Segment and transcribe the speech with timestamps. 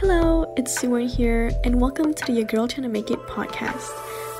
[0.00, 3.90] Hello, it's Suwon here, and welcome to the Your Girl Trying to Make It podcast.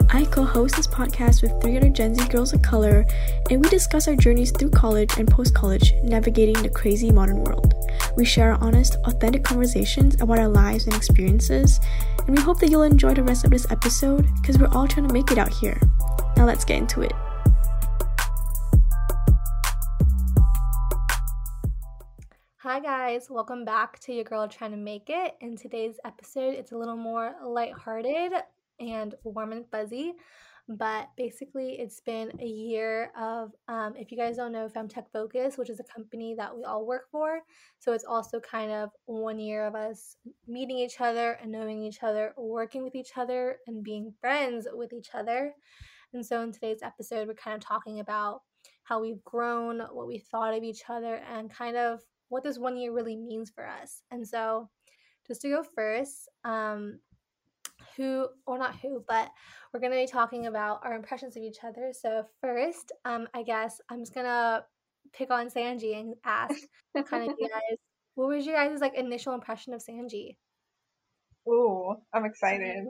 [0.08, 3.04] I co host this podcast with three other Gen Z girls of color,
[3.51, 7.74] and we discuss our journeys through college and post college, navigating the crazy modern world.
[8.17, 11.79] We share our honest, authentic conversations about our lives and experiences,
[12.27, 15.08] and we hope that you'll enjoy the rest of this episode because we're all trying
[15.08, 15.79] to make it out here.
[16.38, 17.12] Now, let's get into it.
[23.10, 25.34] Guys, welcome back to your girl trying to make it.
[25.41, 28.33] In today's episode, it's a little more lighthearted
[28.78, 30.12] and warm and fuzzy,
[30.69, 33.50] but basically, it's been a year of.
[33.66, 36.86] Um, if you guys don't know Femtech Focus, which is a company that we all
[36.86, 37.41] work for,
[37.80, 40.16] so it's also kind of one year of us
[40.47, 44.92] meeting each other and knowing each other, working with each other, and being friends with
[44.92, 45.52] each other.
[46.14, 48.42] And so, in today's episode, we're kind of talking about
[48.84, 51.98] how we've grown, what we thought of each other, and kind of
[52.31, 54.03] what this one year really means for us.
[54.11, 54.70] And so,
[55.27, 56.98] just to go first, um,
[57.97, 59.31] who or not who, but
[59.73, 61.92] we're going to be talking about our impressions of each other.
[61.92, 64.64] So first, um, I guess I'm just gonna
[65.12, 66.55] pick on Sanji and ask
[67.08, 67.78] kind of you guys,
[68.14, 70.36] what was your guys' like initial impression of Sanji?
[71.48, 72.86] Ooh, I'm excited.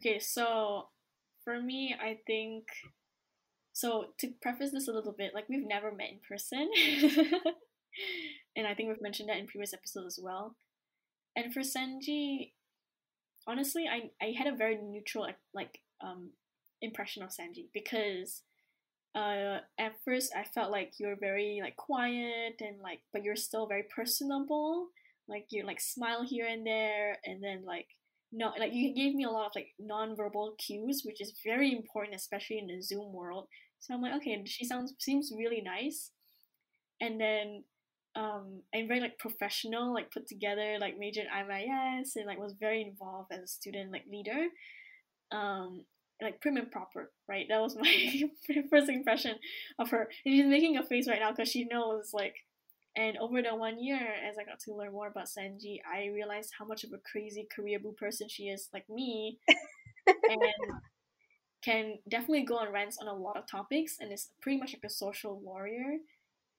[0.00, 0.88] Okay, so
[1.44, 2.64] for me, I think
[3.72, 6.70] so to preface this a little bit, like we've never met in person.
[8.56, 10.56] and I think we've mentioned that in previous episodes as well.
[11.36, 12.52] And for Sanji,
[13.46, 16.30] honestly, I I had a very neutral like um
[16.82, 18.42] impression of Sanji because
[19.14, 23.66] uh at first I felt like you're very like quiet and like but you're still
[23.66, 24.88] very personable.
[25.28, 27.88] Like you like smile here and there and then like
[28.32, 32.14] no like you gave me a lot of like non-verbal cues which is very important
[32.14, 33.46] especially in the zoom world
[33.78, 36.10] so i'm like okay she sounds seems really nice
[37.00, 37.62] and then
[38.16, 42.82] um, and very like professional, like put together, like majored IMIS and like was very
[42.82, 44.46] involved as a student like leader.
[45.32, 45.84] Um,
[46.22, 47.46] like prim and proper, right?
[47.48, 48.22] That was my
[48.70, 49.36] first impression
[49.78, 50.08] of her.
[50.24, 52.36] And she's making a face right now because she knows like.
[52.98, 56.52] And over the one year, as I got to learn more about Sanji, I realized
[56.58, 59.38] how much of a crazy career boo person she is, like me,
[60.08, 60.40] and
[61.62, 64.84] can definitely go on rants on a lot of topics, and is pretty much like
[64.84, 65.98] a social warrior.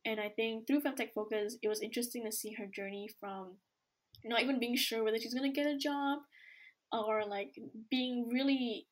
[0.07, 3.57] And I think through Femtech Focus, it was interesting to see her journey from
[4.23, 6.19] not even being sure whether she's gonna get a job
[6.94, 7.53] or like
[7.91, 8.88] being really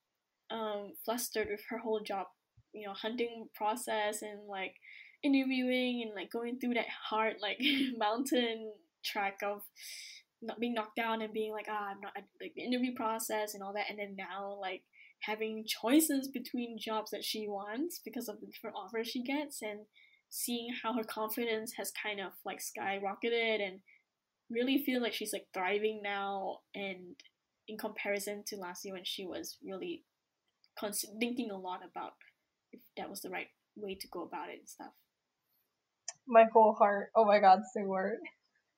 [0.52, 2.28] um, flustered with her whole job,
[2.74, 4.75] you know, hunting process and like
[5.24, 7.59] interviewing and like going through that hard like
[7.98, 8.74] mountain
[9.04, 9.62] track of
[10.42, 12.12] not being knocked down and being like ah I'm not
[12.42, 13.90] like the interview process and all that.
[13.90, 14.84] And then now like
[15.22, 19.80] having choices between jobs that she wants because of the different offers she gets and
[20.35, 23.79] seeing how her confidence has kind of like skyrocketed and
[24.50, 27.16] really feel like she's like thriving now and
[27.69, 30.03] in comparison to last year when she was really
[30.78, 32.12] cons- thinking a lot about
[32.74, 33.47] if that was the right
[33.78, 34.91] way to go about it and stuff.
[36.28, 37.12] My whole heart.
[37.16, 38.18] Oh my god say word.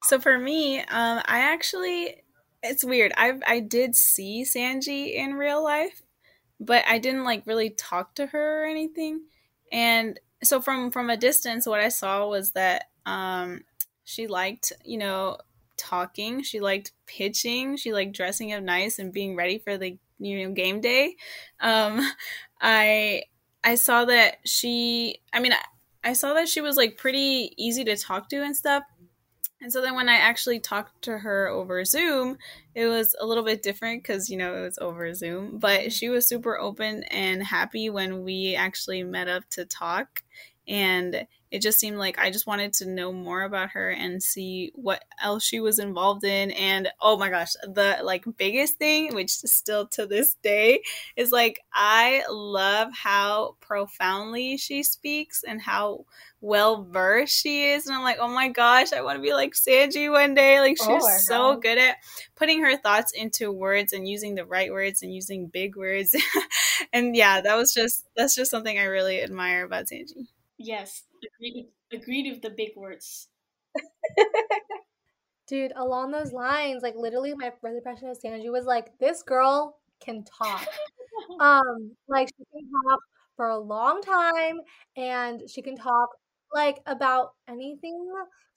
[0.03, 2.21] So for me um i actually
[2.61, 3.13] it's weird.
[3.17, 6.03] I i did see sanji in real life
[6.59, 9.21] but i didn't like really talk to her or anything.
[9.71, 13.61] And so from from a distance what i saw was that um
[14.03, 15.37] she liked you know
[15.77, 16.43] talking.
[16.43, 17.77] She liked pitching.
[17.77, 21.15] She liked dressing up nice and being ready for the you know game day.
[21.61, 22.01] Um
[22.59, 23.21] i
[23.63, 27.83] i saw that she i mean I, I saw that she was like pretty easy
[27.83, 28.81] to talk to and stuff
[29.61, 32.37] and so then when I actually talked to her over Zoom,
[32.75, 35.57] it was a little bit different because, you know, it was over Zoom.
[35.57, 40.23] But she was super open and happy when we actually met up to talk.
[40.67, 44.71] And it just seemed like I just wanted to know more about her and see
[44.75, 46.51] what else she was involved in.
[46.51, 50.81] And oh my gosh, the like biggest thing, which still to this day,
[51.15, 56.05] is like I love how profoundly she speaks and how
[56.41, 57.87] well versed she is.
[57.87, 60.59] And I'm like, oh my gosh, I want to be like Sanji one day.
[60.59, 61.61] Like oh, she's oh so God.
[61.61, 61.97] good at
[62.35, 66.13] putting her thoughts into words and using the right words and using big words.
[66.93, 70.27] and yeah, that was just that's just something I really admire about Sanji.
[70.57, 71.69] Yes, agreed.
[71.91, 73.27] Agreed with the big words.
[75.47, 79.77] Dude, along those lines, like literally, my first impression of Sanji was like, this girl
[80.01, 80.67] can talk.
[81.39, 82.99] um, like she can talk
[83.37, 84.59] for a long time,
[84.97, 86.09] and she can talk
[86.53, 88.11] like about anything.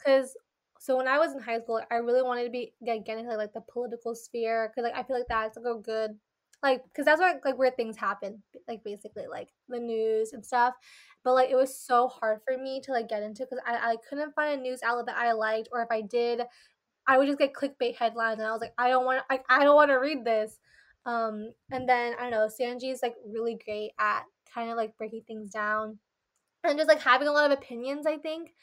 [0.04, 0.34] Cause
[0.80, 3.36] so when I was in high school, I really wanted to be like, get into
[3.36, 6.18] like the political sphere, cause like I feel like that's like a good
[6.62, 10.74] like because that's where like where things happen like basically like the news and stuff
[11.24, 13.96] but like it was so hard for me to like get into because I, I
[14.08, 16.42] couldn't find a news outlet that i liked or if i did
[17.06, 19.64] I would just get clickbait headlines, and I was like, I don't want, I, I
[19.64, 20.58] don't want to read this.
[21.06, 24.22] Um, and then I don't know, Sanji is like really great at
[24.54, 25.98] kind of like breaking things down
[26.62, 28.06] and just like having a lot of opinions.
[28.06, 28.54] I think.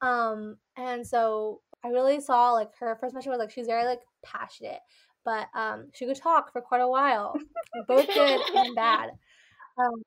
[0.00, 4.00] Um, and so I really saw like her first mention was like she's very like
[4.24, 4.80] passionate,
[5.24, 7.34] but um, she could talk for quite a while,
[7.88, 9.10] both good and bad.
[9.78, 10.02] Um,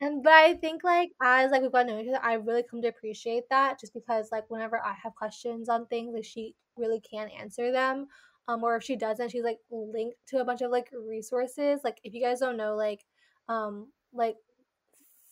[0.00, 2.62] and but I think like as like we've gotten to know each other, I really
[2.62, 6.54] come to appreciate that just because like whenever I have questions on things, like she
[6.76, 8.06] really can answer them.
[8.46, 11.80] Um, or if she doesn't, she's like linked to a bunch of like resources.
[11.84, 13.04] Like if you guys don't know, like
[13.48, 14.36] um like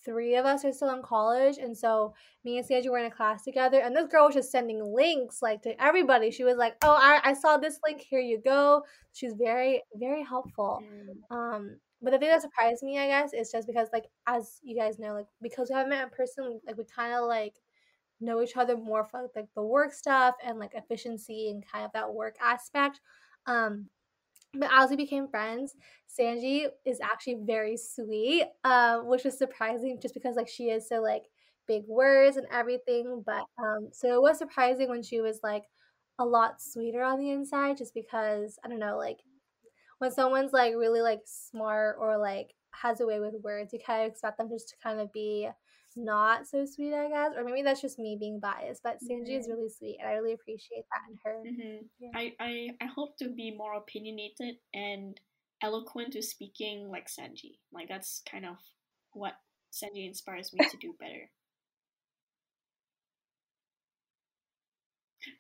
[0.07, 2.15] three of us are still in college and so
[2.45, 5.43] me and Sanji were in a class together and this girl was just sending links
[5.43, 6.31] like to everybody.
[6.31, 8.83] She was like, Oh, I, I saw this link, here you go.
[9.13, 10.81] She's very, very helpful.
[10.83, 11.37] Mm.
[11.37, 14.79] Um but the thing that surprised me, I guess, is just because like as you
[14.79, 17.55] guys know, like because we haven't met in person, like we kinda like
[18.21, 21.93] know each other more for like the work stuff and like efficiency and kind of
[21.93, 23.01] that work aspect.
[23.47, 23.89] Um
[24.59, 25.75] but as we became friends,
[26.09, 31.01] Sanji is actually very sweet, uh, which was surprising just because like she is so
[31.01, 31.25] like
[31.67, 33.23] big words and everything.
[33.25, 35.65] But um, so it was surprising when she was like
[36.19, 39.19] a lot sweeter on the inside, just because I don't know, like
[39.99, 44.03] when someone's like really like smart or like has a way with words, you kind
[44.03, 45.49] of expect them just to kind of be
[45.97, 48.83] not so sweet, I guess, or maybe that's just me being biased.
[48.83, 49.41] But Sanji mm-hmm.
[49.41, 51.43] is really sweet, and I really appreciate that in her.
[51.47, 51.87] Mm-hmm.
[51.99, 52.11] Yeah.
[52.15, 55.19] I, I I hope to be more opinionated and
[55.63, 57.59] eloquent to speaking like Sanji.
[57.73, 58.57] Like that's kind of
[59.13, 59.33] what
[59.73, 61.31] Sanji inspires me to do better.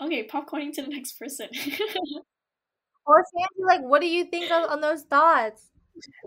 [0.01, 1.49] Okay, popcorning to the next person.
[3.07, 5.63] or Sanji, like, what do you think on, on those thoughts?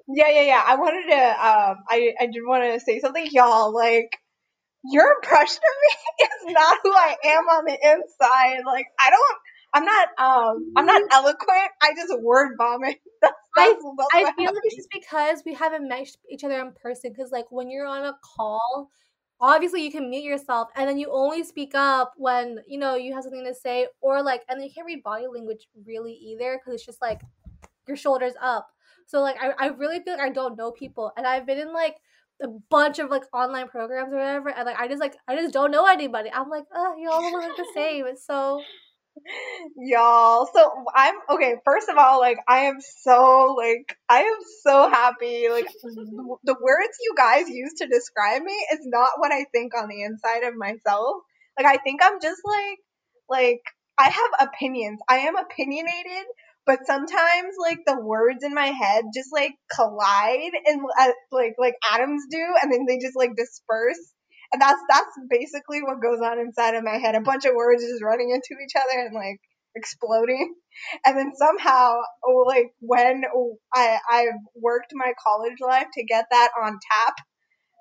[0.08, 0.64] Yeah, yeah, yeah.
[0.66, 1.16] I wanted to.
[1.16, 3.74] Um, I I did want to say something, y'all.
[3.74, 4.18] Like,
[4.84, 8.64] your impression of me is not who I am on the inside.
[8.66, 9.38] Like, I don't.
[9.74, 10.08] I'm not.
[10.18, 11.72] Um, I'm not eloquent.
[11.82, 12.98] I just word vomit.
[13.22, 13.84] That's, that's,
[14.14, 17.12] I, I feel like it's just because we haven't met each other in person.
[17.12, 18.90] Because like when you're on a call,
[19.42, 23.14] obviously you can mute yourself, and then you only speak up when you know you
[23.14, 26.58] have something to say, or like, and then you can't read body language really either
[26.58, 27.22] because it's just like
[27.88, 28.70] your shoulders up.
[29.10, 31.74] So like I, I really feel like I don't know people and I've been in
[31.74, 31.96] like
[32.44, 35.52] a bunch of like online programs or whatever and like I just like I just
[35.52, 36.30] don't know anybody.
[36.32, 38.06] I'm like, oh, you all look the same.
[38.06, 38.62] It's so
[39.78, 44.88] y'all so i'm okay first of all like i am so like i am so
[44.90, 45.68] happy like
[46.44, 50.04] the words you guys use to describe me is not what i think on the
[50.04, 51.18] inside of myself
[51.58, 52.78] like i think i'm just like
[53.28, 53.62] like
[53.98, 56.26] i have opinions i am opinionated
[56.66, 61.76] but sometimes like the words in my head just like collide and uh, like like
[61.92, 64.14] atoms do and then they just like disperse.
[64.52, 67.16] And that's that's basically what goes on inside of my head.
[67.16, 69.40] A bunch of words just running into each other and like
[69.76, 70.56] exploding.
[71.06, 71.96] And then somehow
[72.26, 73.24] oh, like when
[73.74, 77.16] i i've worked my college life to get that on tap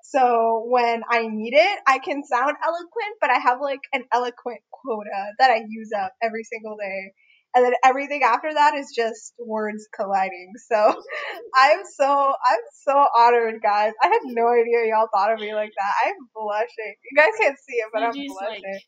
[0.03, 4.61] so when I need it, I can sound eloquent, but I have like an eloquent
[4.71, 7.13] quota that I use up every single day
[7.55, 10.51] and then everything after that is just words colliding.
[10.67, 10.75] So
[11.55, 13.93] I'm so I'm so honored, guys.
[14.03, 16.07] I had no idea y'all thought of me like that.
[16.07, 16.95] I'm blushing.
[17.11, 18.63] You guys can't see it, but I'm blushing.
[18.63, 18.83] Like,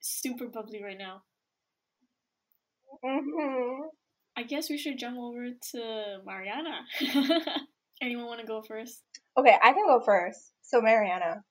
[0.00, 1.22] super bubbly right now.
[3.04, 3.82] Mm-hmm.
[4.36, 6.80] I guess we should jump over to Mariana.
[8.02, 9.02] Anyone want to go first?
[9.36, 10.52] Okay, I can go first.
[10.62, 11.42] So Mariana,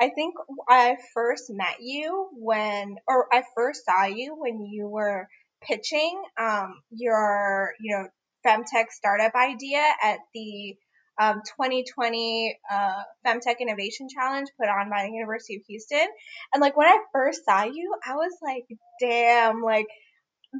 [0.00, 0.34] I think
[0.68, 5.28] I first met you when, or I first saw you when you were
[5.66, 8.08] pitching um, your, you know,
[8.46, 10.76] femtech startup idea at the
[11.20, 16.06] um, 2020 uh, Femtech Innovation Challenge put on by the University of Houston.
[16.52, 18.66] And like when I first saw you, I was like,
[19.00, 19.86] damn, like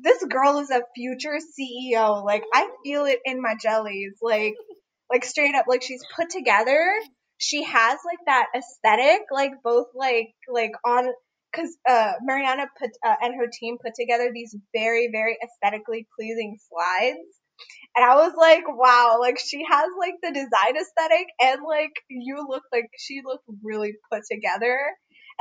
[0.02, 2.24] this girl is a future CEO.
[2.24, 4.14] Like I feel it in my jellies.
[4.22, 4.54] Like,
[5.10, 6.80] like straight up, like she's put together.
[7.38, 11.06] She has like that aesthetic, like both like, like on
[11.52, 16.58] because uh, Mariana put uh, and her team put together these very very aesthetically pleasing
[16.68, 17.18] slides,
[17.96, 22.44] and I was like, wow, like she has like the design aesthetic and like you
[22.48, 24.78] look like she looked really put together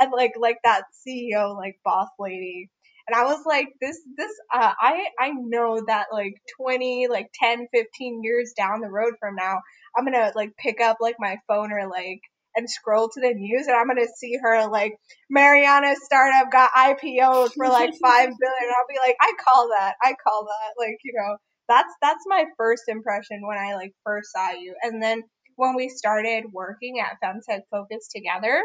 [0.00, 2.70] and like like that CEO like boss lady.
[3.08, 7.68] And I was like, this, this, uh, I, I know that like 20, like 10,
[7.72, 9.60] 15 years down the road from now,
[9.96, 12.20] I'm gonna like pick up like my phone or like
[12.56, 14.94] and scroll to the news and I'm gonna see her like
[15.30, 18.72] Mariana's startup got IPO'd for like five billion.
[18.76, 19.94] I'll be like, I call that.
[20.02, 20.82] I call that.
[20.82, 21.36] Like, you know,
[21.68, 24.74] that's that's my first impression when I like first saw you.
[24.82, 25.22] And then
[25.56, 28.62] when we started working at Femtech Focus together,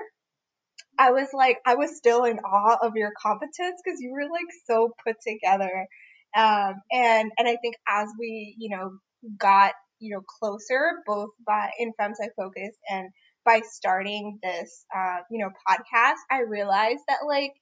[0.97, 4.47] I was like, I was still in awe of your competence because you were like
[4.65, 5.87] so put together.
[6.35, 8.91] Um, and, and I think as we, you know,
[9.37, 13.09] got, you know, closer both by in Femtech Focus and
[13.45, 17.53] by starting this, uh, you know, podcast, I realized that like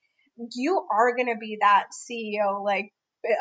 [0.56, 2.92] you are going to be that CEO, like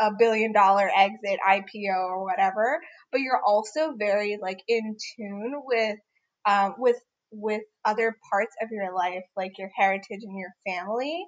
[0.01, 2.81] a billion dollar exit IPO or whatever,
[3.13, 5.99] but you're also very like in tune with,
[6.47, 6.97] um, with
[7.31, 11.27] with other parts of your life, like your heritage and your family.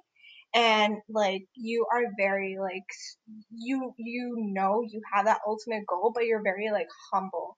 [0.53, 2.83] And like you are very like
[3.51, 7.57] you you know you have that ultimate goal, but you're very like humble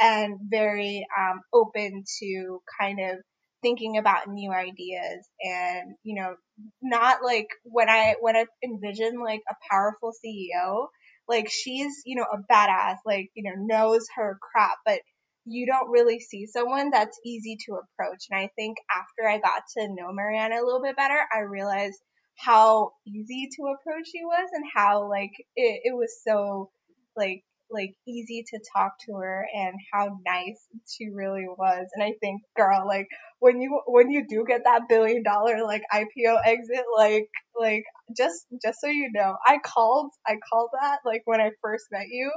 [0.00, 3.18] and very um, open to kind of
[3.62, 6.34] thinking about new ideas and you know
[6.82, 10.88] not like when i when i envision like a powerful ceo
[11.28, 15.00] like she's you know a badass like you know knows her crap but
[15.46, 18.24] you don't really see someone that's easy to approach.
[18.30, 21.98] And I think after I got to know Mariana a little bit better, I realized
[22.36, 26.70] how easy to approach she was and how like it, it was so
[27.16, 31.86] like like easy to talk to her and how nice she really was.
[31.94, 33.08] And I think girl, like
[33.40, 37.28] when you when you do get that billion dollar like IPO exit, like
[37.58, 37.84] like
[38.16, 42.08] just just so you know, I called I called that like when I first met
[42.08, 42.30] you.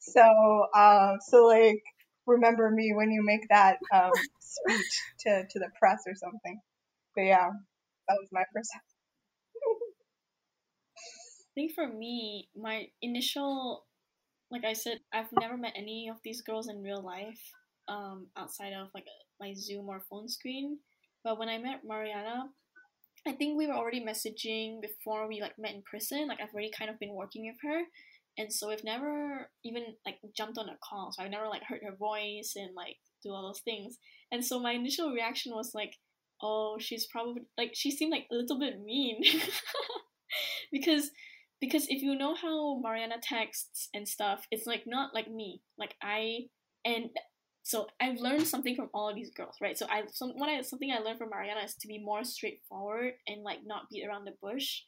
[0.00, 1.82] So uh so like
[2.28, 6.60] remember me when you make that um, speech to, to the press or something.
[7.14, 7.48] But yeah,
[8.08, 8.70] that was my first.
[8.74, 8.80] I
[11.54, 13.86] think for me, my initial,
[14.50, 17.40] like I said, I've never met any of these girls in real life
[17.88, 19.06] um, outside of like
[19.40, 20.78] my Zoom or phone screen.
[21.24, 22.48] But when I met Mariana,
[23.26, 26.28] I think we were already messaging before we like met in person.
[26.28, 27.82] Like I've already kind of been working with her,
[28.38, 31.80] and so we've never even like jumped on a call so i've never like heard
[31.82, 33.98] her voice and like do all those things
[34.32, 35.94] and so my initial reaction was like
[36.40, 39.22] oh she's probably like she seemed like a little bit mean
[40.72, 41.10] because
[41.60, 45.94] because if you know how mariana texts and stuff it's like not like me like
[46.02, 46.40] i
[46.84, 47.10] and
[47.68, 49.76] so I've learned something from all of these girls, right?
[49.76, 53.12] So I some what I something I learned from Mariana is to be more straightforward
[53.26, 54.80] and like not beat around the bush,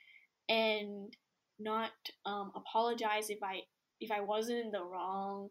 [0.48, 1.12] and
[1.58, 1.90] not
[2.24, 3.60] um, apologize if I
[4.00, 5.50] if I wasn't in the wrong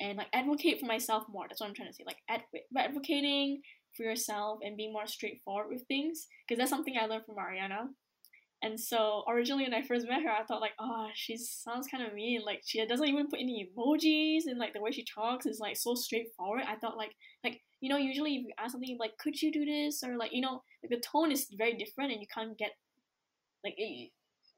[0.00, 1.44] and like advocate for myself more.
[1.46, 2.04] That's what I'm trying to say.
[2.06, 3.60] Like adv- advocating
[3.94, 7.88] for yourself and being more straightforward with things because that's something I learned from Mariana.
[8.62, 12.04] And so originally when I first met her, I thought like, oh, she sounds kind
[12.06, 12.42] of mean.
[12.44, 15.76] Like she doesn't even put any emojis, and like the way she talks is like
[15.76, 16.64] so straightforward.
[16.68, 17.12] I thought like
[17.42, 20.32] like you know usually if you ask something like, could you do this or like
[20.32, 22.72] you know like the tone is very different and you can't get
[23.64, 24.10] like it,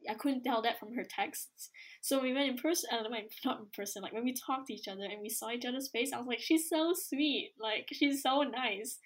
[0.08, 1.70] I couldn't tell that from her texts.
[2.00, 3.02] So we went in person, uh,
[3.44, 5.88] not in person, like when we talked to each other and we saw each other's
[5.90, 8.98] face, I was like, she's so sweet, like she's so nice.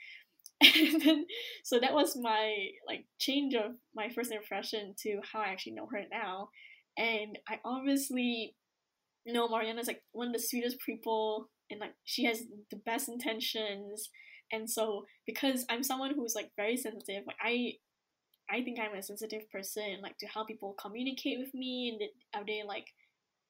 [0.76, 1.26] And then,
[1.64, 2.54] so that was my
[2.86, 6.48] like change of my first impression to how I actually know her now.
[6.96, 8.56] And I obviously
[9.26, 14.10] know Mariana's like one of the sweetest people, and like she has the best intentions.
[14.52, 17.74] And so, because I'm someone who's like very sensitive, like I
[18.50, 22.46] I think I'm a sensitive person, like to how people communicate with me and are
[22.46, 22.86] they like,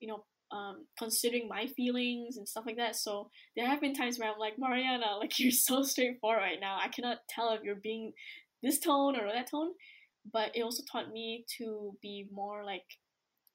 [0.01, 2.97] you know, um, considering my feelings and stuff like that.
[2.97, 6.79] So there have been times where I'm like, Mariana, like you're so straightforward right now.
[6.83, 8.13] I cannot tell if you're being
[8.63, 9.73] this tone or that tone.
[10.33, 12.83] But it also taught me to be more like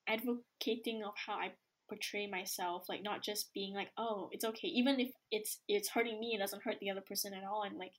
[0.08, 1.52] advocating of how I
[1.90, 6.20] portray myself, like not just being like, oh, it's okay, even if it's it's hurting
[6.20, 7.92] me, it doesn't hurt the other person at all, and like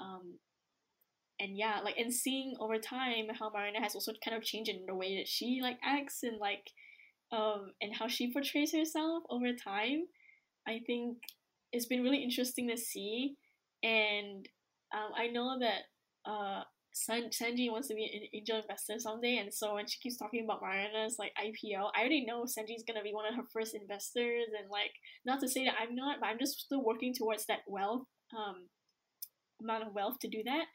[0.00, 0.38] um,
[1.38, 4.86] and yeah, like and seeing over time how Mariana has also kind of changed in
[4.86, 6.70] the way that she like acts and like
[7.32, 10.04] um and how she portrays herself over time,
[10.66, 11.18] I think
[11.72, 13.36] it's been really interesting to see.
[13.82, 14.46] And
[14.94, 15.82] um, I know that
[16.30, 20.16] uh San- Sanji wants to be an angel investor someday, and so when she keeps
[20.16, 23.74] talking about Mariana's like IPO, I already know Sanji's gonna be one of her first
[23.74, 24.92] investors, and like
[25.24, 28.06] not to say that I'm not, but I'm just still working towards that wealth
[28.36, 28.68] um
[29.60, 30.66] amount of wealth to do that.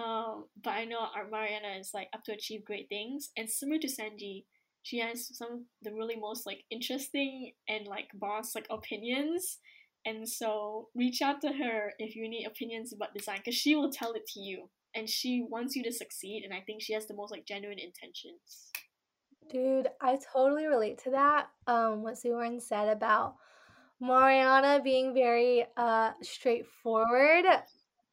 [0.00, 3.80] Um, but I know our Mariana is like up to achieve great things, and similar
[3.80, 4.44] to Sanji,
[4.82, 9.58] she has some of the really most like interesting and like boss like opinions.
[10.06, 13.90] And so reach out to her if you need opinions about design, because she will
[13.90, 16.42] tell it to you, and she wants you to succeed.
[16.44, 18.70] And I think she has the most like genuine intentions.
[19.50, 21.48] Dude, I totally relate to that.
[21.66, 23.34] Um, what Suren said about
[24.00, 27.44] Mariana being very uh straightforward,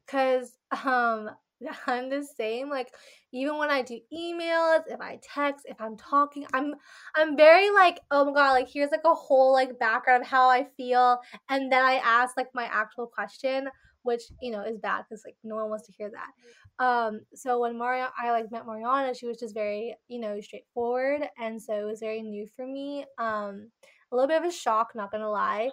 [0.06, 1.30] because um
[1.88, 2.70] I'm the same.
[2.70, 2.94] Like
[3.34, 6.76] even when I do emails, if I text, if I'm talking, I'm
[7.16, 10.50] I'm very like, oh my god, like here's like a whole like background of how
[10.50, 13.70] I feel, and then I ask like my actual question.
[14.04, 16.84] which you know is bad because like no one wants to hear that.
[16.84, 21.28] Um, so when Maria, I like met Mariana, she was just very you know straightforward,
[21.40, 23.06] and so it was very new for me.
[23.18, 23.72] Um,
[24.12, 25.72] a little bit of a shock, not gonna lie,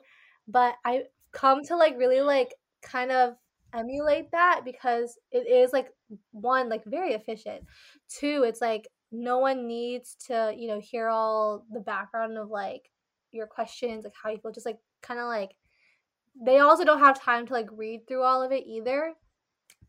[0.49, 3.35] but I come to like really like kind of
[3.77, 5.89] emulate that because it is like
[6.33, 7.65] one like very efficient.
[8.09, 12.91] Two it's like no one needs to you know hear all the background of like
[13.33, 15.51] your questions like how you feel just like kind of like
[16.45, 19.15] they also don't have time to like read through all of it either.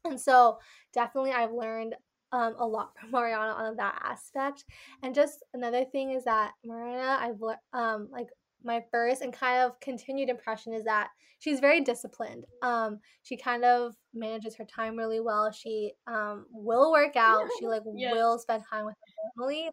[0.03, 0.59] And so
[0.93, 1.95] definitely i've learned
[2.31, 4.65] um, a lot from mariana on that aspect.
[5.03, 7.41] And just another thing is that mariana i've
[7.73, 8.27] um like
[8.65, 12.45] my first and kind of continued impression is that she's very disciplined.
[12.61, 15.51] Um, she kind of manages her time really well.
[15.51, 17.47] She um, will work out.
[17.59, 18.11] She like yes.
[18.11, 19.69] will spend time with her family.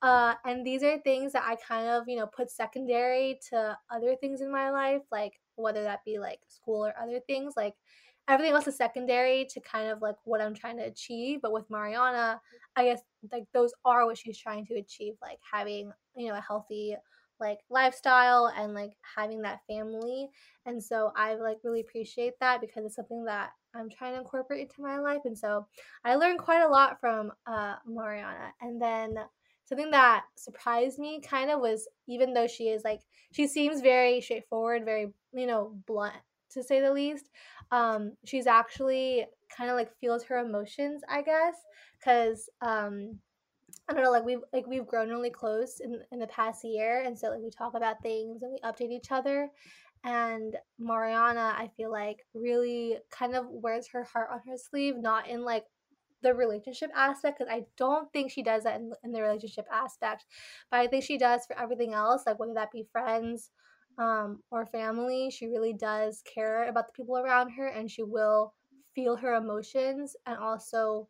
[0.00, 4.16] Uh, and these are things that I kind of, you know, put secondary to other
[4.16, 7.54] things in my life, like whether that be like school or other things.
[7.56, 7.74] Like
[8.26, 11.40] everything else is secondary to kind of like what I'm trying to achieve.
[11.40, 12.40] But with Mariana,
[12.74, 16.40] I guess like those are what she's trying to achieve, like having, you know, a
[16.40, 16.96] healthy
[17.42, 20.28] like lifestyle and like having that family
[20.64, 24.62] and so i like really appreciate that because it's something that i'm trying to incorporate
[24.62, 25.66] into my life and so
[26.04, 29.14] i learned quite a lot from uh, mariana and then
[29.64, 33.00] something that surprised me kind of was even though she is like
[33.32, 36.14] she seems very straightforward very you know blunt
[36.50, 37.30] to say the least
[37.72, 41.54] um she's actually kind of like feels her emotions i guess
[41.98, 43.18] because um
[43.88, 47.02] I don't know, like we've like we've grown really close in in the past year,
[47.04, 49.50] and so like we talk about things and we update each other.
[50.04, 55.28] And Mariana, I feel like really kind of wears her heart on her sleeve, not
[55.28, 55.64] in like
[56.22, 60.24] the relationship aspect, because I don't think she does that in, in the relationship aspect,
[60.70, 63.50] but I think she does for everything else, like whether that be friends
[63.98, 65.30] um, or family.
[65.30, 68.54] She really does care about the people around her, and she will
[68.94, 71.08] feel her emotions and also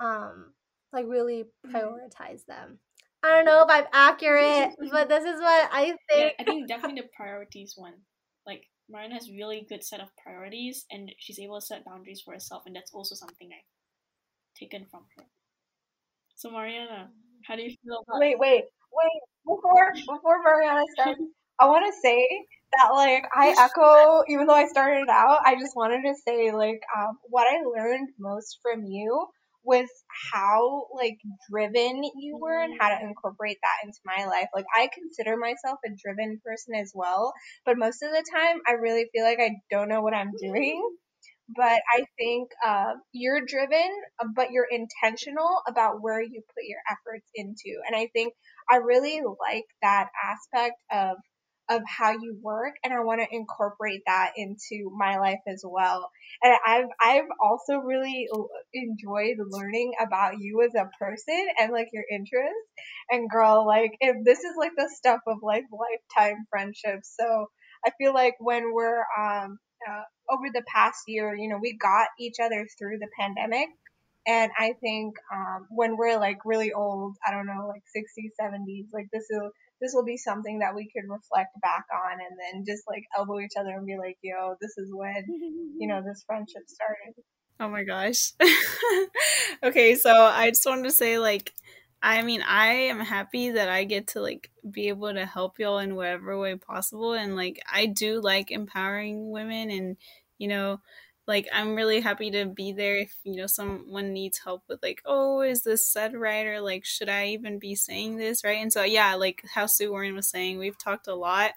[0.00, 0.52] um
[0.92, 1.76] like really mm-hmm.
[1.76, 2.78] prioritize them.
[3.22, 5.98] I don't know if I'm accurate, but this is what I think.
[6.16, 7.94] Yeah, I think definitely the priorities one.
[8.46, 12.34] Like Mariana has really good set of priorities, and she's able to set boundaries for
[12.34, 15.24] herself, and that's also something I've taken from her.
[16.36, 17.10] So Mariana,
[17.46, 18.20] how do you feel about?
[18.20, 19.20] Wait, wait, wait!
[19.46, 21.20] Before before Mariana starts,
[21.60, 22.26] I want to say
[22.78, 26.80] that like I echo, even though I started out, I just wanted to say like
[26.96, 29.28] um, what I learned most from you
[29.64, 29.90] with
[30.32, 31.18] how like
[31.50, 34.48] driven you were and how to incorporate that into my life.
[34.54, 37.32] Like I consider myself a driven person as well,
[37.64, 40.82] but most of the time I really feel like I don't know what I'm doing.
[41.56, 43.90] But I think uh, you're driven,
[44.36, 47.80] but you're intentional about where you put your efforts into.
[47.86, 48.34] And I think
[48.70, 51.16] I really like that aspect of
[51.70, 56.10] of how you work and I want to incorporate that into my life as well.
[56.42, 58.28] And I've I've also really
[58.74, 62.68] enjoyed learning about you as a person and like your interests.
[63.10, 67.14] And girl, like if this is like the stuff of like lifetime friendships.
[67.18, 67.46] So
[67.86, 72.08] I feel like when we're um uh, over the past year, you know, we got
[72.18, 73.68] each other through the pandemic.
[74.26, 78.86] And I think um, when we're like really old, I don't know, like 60s, 70s,
[78.92, 79.40] like this is
[79.80, 83.40] this will be something that we could reflect back on and then just like elbow
[83.40, 85.24] each other and be like, yo, this is when,
[85.78, 87.14] you know, this friendship started.
[87.58, 88.32] Oh my gosh.
[89.62, 91.52] okay, so I just wanted to say like
[92.02, 95.78] I mean, I am happy that I get to like be able to help y'all
[95.78, 99.96] in whatever way possible and like I do like empowering women and
[100.38, 100.80] you know,
[101.30, 105.00] like i'm really happy to be there if you know someone needs help with like
[105.04, 106.44] oh is this said right?
[106.44, 108.58] Or like should i even be saying this right?
[108.60, 111.52] And so yeah like how sue warren was saying we've talked a lot.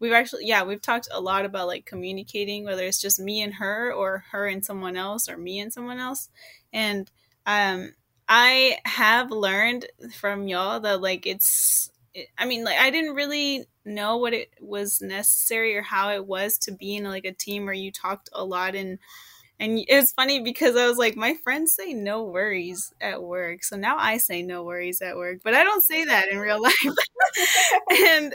[0.00, 3.54] We've actually yeah we've talked a lot about like communicating whether it's just me and
[3.54, 6.28] her or her and someone else or me and someone else.
[6.72, 7.08] And
[7.46, 7.92] um
[8.28, 9.86] i have learned
[10.18, 11.91] from y'all that like it's
[12.38, 16.58] I mean, like I didn't really know what it was necessary or how it was
[16.58, 18.98] to be in like a team where you talked a lot and
[19.60, 23.62] and it was funny because I was like, my friends say no worries at work,
[23.62, 26.60] so now I say no worries at work, but I don't say that in real
[26.62, 26.74] life.
[27.90, 28.34] and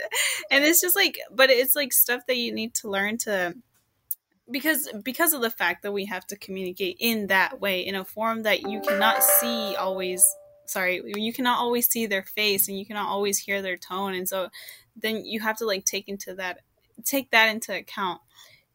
[0.50, 3.54] and it's just like, but it's like stuff that you need to learn to
[4.50, 8.04] because because of the fact that we have to communicate in that way in a
[8.04, 10.24] form that you cannot see always
[10.68, 14.28] sorry you cannot always see their face and you cannot always hear their tone and
[14.28, 14.48] so
[14.96, 16.60] then you have to like take into that
[17.04, 18.20] take that into account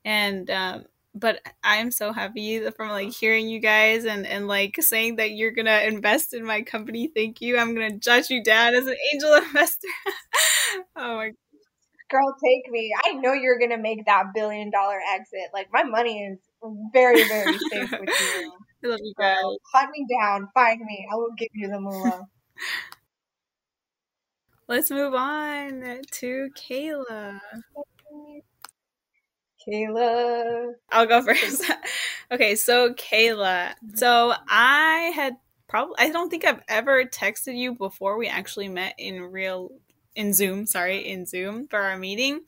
[0.06, 0.84] and um
[1.16, 5.52] but i'm so happy from like hearing you guys and and like saying that you're
[5.52, 9.34] gonna invest in my company thank you i'm gonna judge you down as an angel
[9.46, 9.88] investor
[10.96, 11.32] oh my
[12.10, 12.92] Girl, take me.
[13.06, 15.50] I know you're gonna make that billion dollar exit.
[15.52, 16.38] Like my money is
[16.94, 18.54] very, very safe with you.
[18.84, 19.44] I love you guys.
[19.74, 21.08] Hunt me down, find me.
[21.12, 22.28] I will give you the moolah.
[24.68, 27.40] Let's move on to Kayla.
[29.68, 30.74] Kayla.
[30.90, 31.64] I'll go first.
[32.32, 33.74] okay, so Kayla.
[33.76, 33.96] Mm-hmm.
[33.96, 35.36] So I had
[35.68, 39.72] probably I don't think I've ever texted you before we actually met in real
[40.16, 42.42] in Zoom, sorry, in Zoom for our meeting.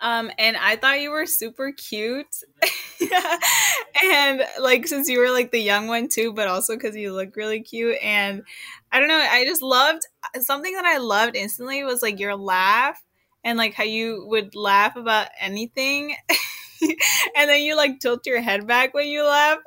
[0.00, 2.26] Um, and I thought you were super cute.
[4.04, 7.36] and like since you were like the young one too, but also because you look
[7.36, 7.96] really cute.
[8.02, 8.42] And
[8.92, 10.02] I don't know, I just loved
[10.40, 13.02] something that I loved instantly was like your laugh
[13.44, 16.14] and like how you would laugh about anything.
[17.36, 19.58] and then you like tilt your head back when you laugh.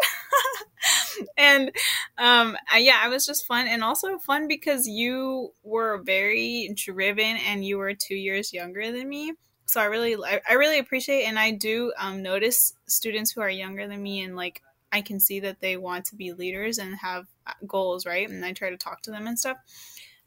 [1.38, 1.72] and
[2.18, 7.66] um yeah, I was just fun and also fun because you were very driven and
[7.66, 9.34] you were 2 years younger than me
[9.72, 10.18] so I really
[10.50, 14.36] I, really appreciate and I do um, notice students who are younger than me and
[14.36, 18.30] like I can see that they want to be leaders and have uh, goals, right?
[18.30, 19.56] And I try to talk to them and stuff.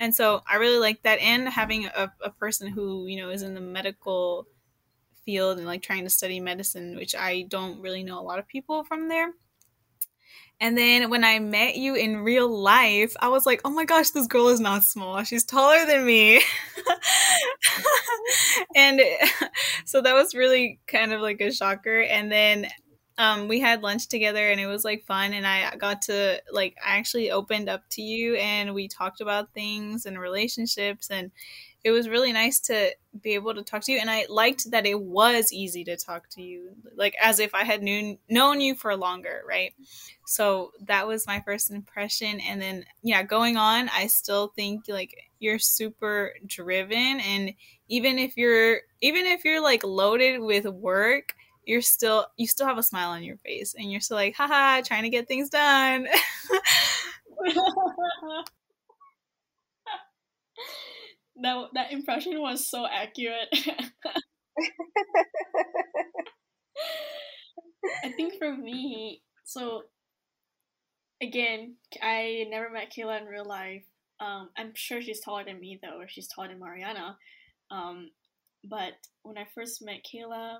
[0.01, 3.43] And so I really like that and having a, a person who, you know, is
[3.43, 4.47] in the medical
[5.27, 8.49] field and like trying to study medicine, which I don't really know a lot of
[8.49, 9.33] people from there.
[10.61, 14.11] And then when I met you in real life, I was like, oh my gosh,
[14.11, 15.23] this girl is not small.
[15.25, 16.43] She's taller than me.
[18.77, 19.01] and
[19.85, 22.01] so that was really kind of like a shocker.
[22.01, 22.69] And then
[23.19, 25.33] um, we had lunch together and it was like fun.
[25.33, 29.53] And I got to, like, I actually opened up to you and we talked about
[29.55, 31.11] things and relationships.
[31.11, 31.31] And
[31.85, 32.91] it was really nice to
[33.23, 36.29] be able to talk to you and i liked that it was easy to talk
[36.31, 39.73] to you like as if i had known known you for longer right
[40.27, 45.15] so that was my first impression and then yeah going on i still think like
[45.39, 47.53] you're super driven and
[47.89, 51.35] even if you're even if you're like loaded with work
[51.67, 54.81] you're still you still have a smile on your face and you're still like haha
[54.83, 56.07] trying to get things done
[61.43, 63.49] that that impression was so accurate.
[68.03, 69.83] I think for me, so
[71.23, 73.85] again, I never met Kayla in real life.
[74.21, 77.19] Um, I'm sure she's taller than me though, or she's taller than Mariana.
[77.71, 78.11] Um,
[78.65, 80.59] but when I first met Kayla,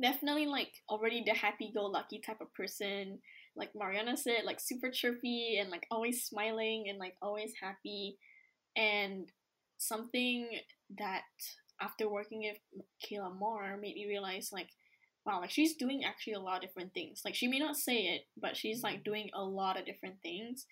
[0.00, 3.18] definitely like already the happy-go-lucky type of person.
[3.56, 8.18] Like Mariana said, like super chirpy and like always smiling and like always happy.
[8.76, 9.30] And
[9.78, 10.48] something
[10.98, 11.22] that
[11.80, 14.68] after working with Kayla more made me realize like
[15.24, 17.96] wow like she's doing actually a lot of different things like she may not say
[17.96, 20.66] it but she's like doing a lot of different things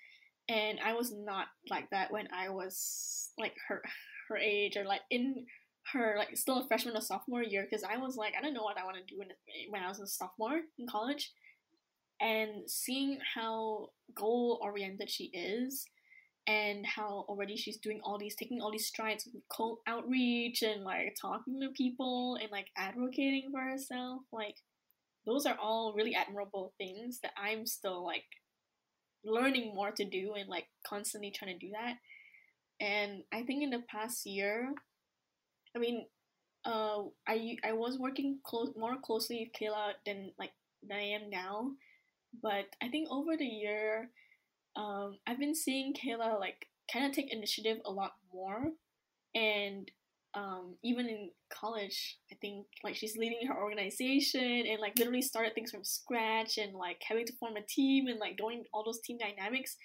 [0.48, 3.82] and I was not like that when I was like her
[4.28, 5.46] her age or like in
[5.92, 8.62] her like still a freshman or sophomore year because I was like I don't know
[8.62, 9.28] what I want to do when,
[9.70, 11.32] when I was a sophomore in college.
[12.20, 15.86] And seeing how goal oriented she is
[16.48, 20.82] and how already she's doing all these taking all these strides with cold outreach and
[20.82, 24.56] like talking to people and like advocating for herself like
[25.26, 28.24] those are all really admirable things that i'm still like
[29.24, 31.94] learning more to do and like constantly trying to do that.
[32.80, 34.72] And i think in the past year
[35.78, 36.04] i mean
[36.64, 40.50] uh i i was working close more closely with kayla than like
[40.82, 41.70] than i am now
[42.42, 44.10] but i think over the year
[44.78, 48.70] um, I've been seeing Kayla like kind of take initiative a lot more,
[49.34, 49.90] and
[50.34, 55.54] um, even in college, I think like she's leading her organization and like literally started
[55.54, 59.00] things from scratch and like having to form a team and like doing all those
[59.00, 59.76] team dynamics,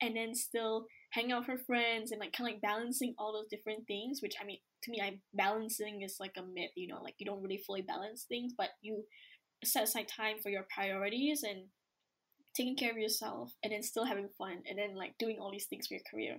[0.00, 3.32] and then still hang out with her friends and like kind of like balancing all
[3.32, 4.20] those different things.
[4.22, 6.70] Which I mean, to me, I balancing is like a myth.
[6.76, 9.04] You know, like you don't really fully balance things, but you
[9.64, 11.64] set aside time for your priorities and
[12.54, 15.66] taking care of yourself and then still having fun and then like doing all these
[15.66, 16.38] things for your career.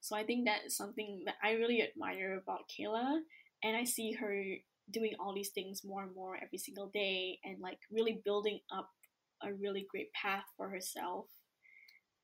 [0.00, 3.20] So I think that is something that I really admire about Kayla
[3.62, 4.42] and I see her
[4.90, 8.90] doing all these things more and more every single day and like really building up
[9.42, 11.26] a really great path for herself.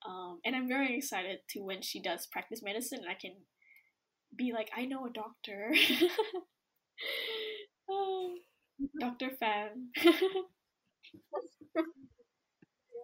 [0.07, 3.35] Um, and I'm very excited to when she does practice medicine I can
[4.37, 5.73] be like, I know a doctor.
[7.91, 8.35] oh,
[9.01, 9.31] Dr.
[9.39, 9.91] Fam.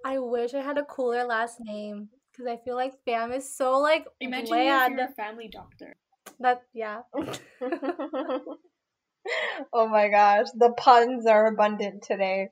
[0.04, 3.78] I wish I had a cooler last name because I feel like fam is so
[3.78, 4.94] like imagine bland.
[4.94, 5.96] if you're a family doctor.
[6.40, 7.00] That yeah.
[9.72, 12.48] oh my gosh, the puns are abundant today.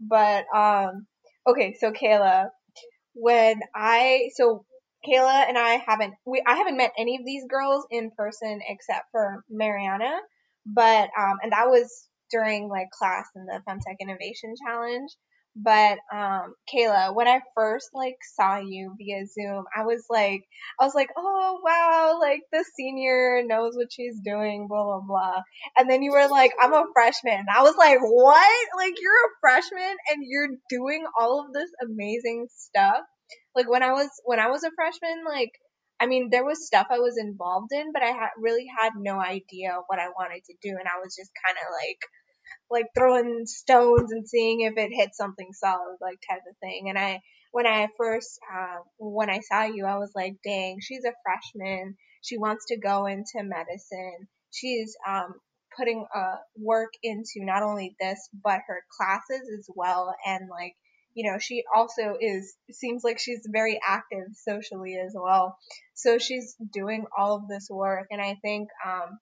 [0.00, 1.06] But um,
[1.48, 2.48] okay, so Kayla,
[3.14, 4.64] when I so
[5.06, 9.06] Kayla and I haven't we I haven't met any of these girls in person except
[9.12, 10.20] for Mariana,
[10.66, 15.10] But um, and that was during like class in the Femtech Innovation Challenge.
[15.56, 20.44] But um, Kayla, when I first like saw you via Zoom, I was like,
[20.80, 25.42] I was like, oh wow, like the senior knows what she's doing, blah blah blah.
[25.76, 27.46] And then you were like, I'm a freshman.
[27.54, 28.68] I was like, what?
[28.76, 33.02] Like you're a freshman and you're doing all of this amazing stuff.
[33.54, 35.52] Like when I was when I was a freshman, like
[36.00, 39.78] I mean, there was stuff I was involved in, but I really had no idea
[39.86, 41.98] what I wanted to do, and I was just kind of like
[42.70, 46.86] like throwing stones and seeing if it hit something solid, like type of thing.
[46.88, 47.20] And I,
[47.52, 51.96] when I first, uh, when I saw you, I was like, dang, she's a freshman.
[52.22, 54.28] She wants to go into medicine.
[54.52, 55.34] She's, um,
[55.76, 60.14] putting, uh, work into not only this, but her classes as well.
[60.26, 60.74] And like,
[61.14, 65.56] you know, she also is, seems like she's very active socially as well.
[65.94, 68.06] So she's doing all of this work.
[68.10, 69.18] And I think, um,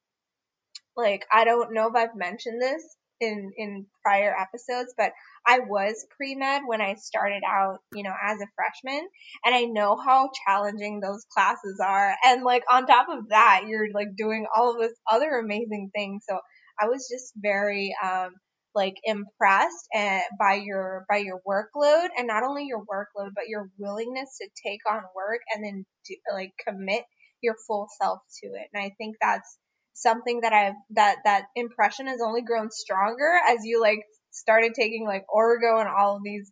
[0.96, 2.82] like, I don't know if I've mentioned this,
[3.20, 5.12] in in prior episodes, but
[5.46, 9.08] I was pre med when I started out, you know, as a freshman,
[9.44, 12.14] and I know how challenging those classes are.
[12.24, 16.24] And like on top of that, you're like doing all of this other amazing things.
[16.28, 16.38] So
[16.80, 18.34] I was just very um
[18.78, 23.68] like impressed and by your by your workload and not only your workload but your
[23.76, 27.02] willingness to take on work and then do, like commit
[27.42, 28.68] your full self to it.
[28.72, 29.58] And I think that's
[29.94, 33.98] something that I've that that impression has only grown stronger as you like
[34.30, 36.50] started taking like orgo and all of these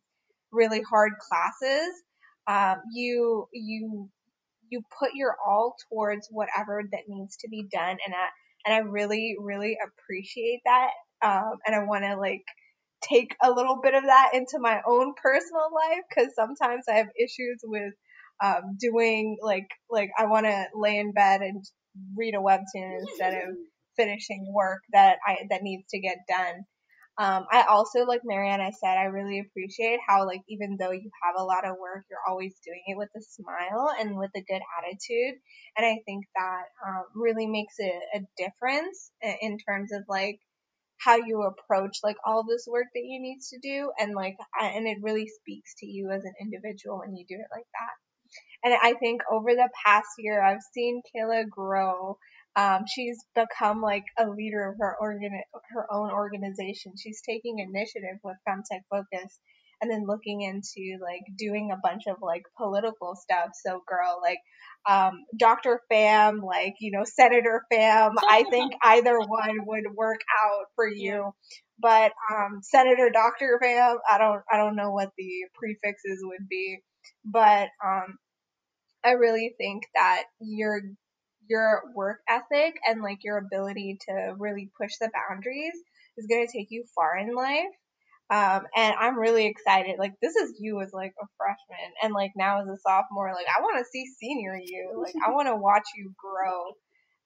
[0.53, 1.91] really hard classes.
[2.49, 4.09] Um, you you
[4.69, 8.29] you put your all towards whatever that needs to be done, and I
[8.65, 10.91] and I really really appreciate that.
[11.25, 12.45] Um, and I want to like
[13.03, 17.09] take a little bit of that into my own personal life because sometimes I have
[17.19, 17.93] issues with
[18.43, 21.65] um, doing like like I want to lay in bed and
[22.17, 23.57] read a webtoon instead of
[23.97, 26.65] finishing work that I that needs to get done.
[27.19, 31.35] Um, I also, like Mariana said, I really appreciate how, like, even though you have
[31.39, 34.61] a lot of work, you're always doing it with a smile and with a good
[34.79, 35.41] attitude.
[35.79, 40.41] And I think that um, really makes a, a difference in terms of, like,
[40.99, 43.91] how you approach, like, all this work that you need to do.
[43.99, 47.49] And, like, and it really speaks to you as an individual when you do it
[47.55, 47.95] like that.
[48.65, 52.19] And I think over the past year, I've seen Kayla grow.
[52.57, 55.31] Um, she's become like a leader of her organ,
[55.71, 56.93] her own organization.
[56.97, 59.39] She's taking initiative with Femtech Focus
[59.81, 63.51] and then looking into like doing a bunch of like political stuff.
[63.63, 64.39] So girl, like
[64.89, 65.81] um, Dr.
[65.91, 71.33] Fam, like, you know, Senator Fam, I think either one would work out for you.
[71.79, 73.59] But um, Senator Dr.
[73.63, 76.79] Fam, I don't I don't know what the prefixes would be.
[77.25, 78.17] But um,
[79.05, 80.81] I really think that your
[81.49, 85.75] your work ethic and like your ability to really push the boundaries
[86.17, 87.75] is going to take you far in life.
[88.29, 89.97] Um, and I'm really excited.
[89.99, 93.33] Like this is you as like a freshman, and like now as a sophomore.
[93.33, 95.01] Like I want to see senior you.
[95.01, 96.73] Like I want to watch you grow.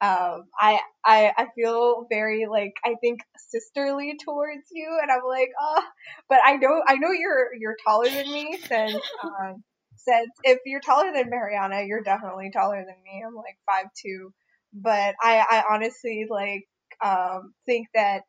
[0.03, 5.51] Um, I I I feel very like I think sisterly towards you, and I'm like,
[5.61, 5.83] oh,
[6.29, 9.63] but I know I know you're you're taller than me since um,
[9.97, 13.23] said if you're taller than Mariana, you're definitely taller than me.
[13.27, 14.33] I'm like five two,
[14.75, 16.65] but I I honestly like
[17.03, 18.23] um think that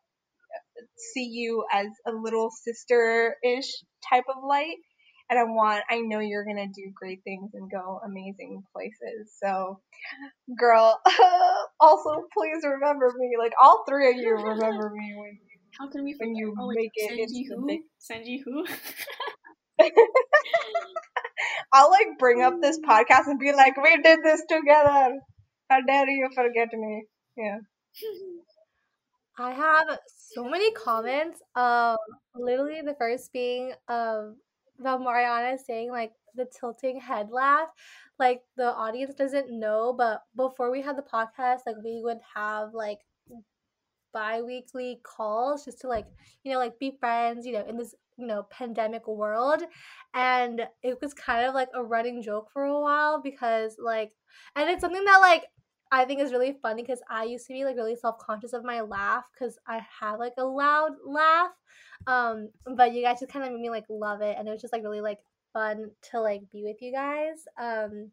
[1.13, 3.69] see you as a little sister ish
[4.09, 4.77] type of light.
[5.29, 9.31] And I want, I know you're gonna do great things and go amazing places.
[9.41, 9.79] So,
[10.57, 10.99] girl,
[11.79, 13.35] also please remember me.
[13.39, 16.67] Like all three of you remember me when you how can we when you oh,
[16.73, 17.67] make it into the who?
[17.67, 18.65] big Senji who?
[21.73, 25.19] I'll like bring up this podcast and be like, we did this together.
[25.69, 27.05] How dare you forget me?
[27.37, 27.59] Yeah.
[29.41, 31.41] I have so many comments.
[31.55, 31.97] Um,
[32.35, 34.37] literally the first being um
[34.79, 37.69] about Mariana saying like the tilting head laugh.
[38.19, 42.73] Like the audience doesn't know, but before we had the podcast, like we would have
[42.73, 42.99] like
[44.13, 46.05] bi-weekly calls just to like
[46.43, 49.63] you know like be friends you know in this you know pandemic world
[50.13, 54.11] and it was kind of like a running joke for a while because like
[54.55, 55.45] and it's something that like
[55.91, 58.63] I think is really funny because I used to be like really self conscious of
[58.63, 61.51] my laugh because I have like a loud laugh.
[62.07, 64.61] Um, but you guys just kind of made me like love it, and it was
[64.61, 65.19] just like really like
[65.53, 67.45] fun to like be with you guys.
[67.59, 68.11] Um,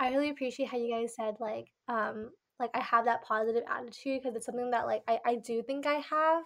[0.00, 4.22] I really appreciate how you guys said like um like I have that positive attitude
[4.22, 6.44] because it's something that like I I do think I have.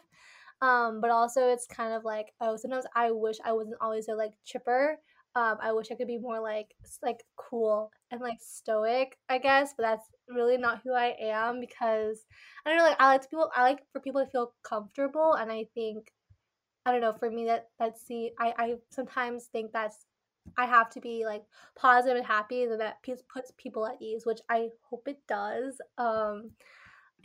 [0.62, 4.14] Um, but also it's kind of like oh sometimes I wish I wasn't always so
[4.14, 4.98] like chipper
[5.36, 9.74] um, I wish I could be more like like cool and like stoic, I guess,
[9.76, 12.24] but that's really not who I am because
[12.64, 15.52] I don't know, like I like people I like for people to feel comfortable and
[15.52, 16.10] I think
[16.86, 20.06] I don't know, for me that that's the I, I sometimes think that's
[20.56, 21.42] I have to be like
[21.78, 25.78] positive and happy and that puts people at ease, which I hope it does.
[25.98, 26.52] Um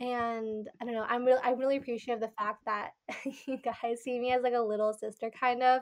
[0.00, 2.90] and I don't know, I'm really I'm really appreciative of the fact that
[3.46, 5.80] you guys see me as like a little sister kind of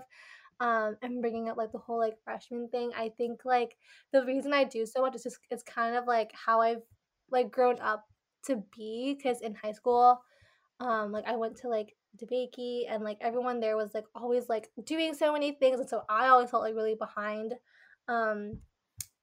[0.61, 3.77] um and bringing up like the whole like freshman thing i think like
[4.12, 6.83] the reason i do so much is just it's kind of like how i've
[7.31, 8.05] like grown up
[8.44, 10.20] to be because in high school
[10.81, 14.68] um like i went to like DeBakey and like everyone there was like always like
[14.85, 17.55] doing so many things and so i always felt like really behind
[18.09, 18.59] um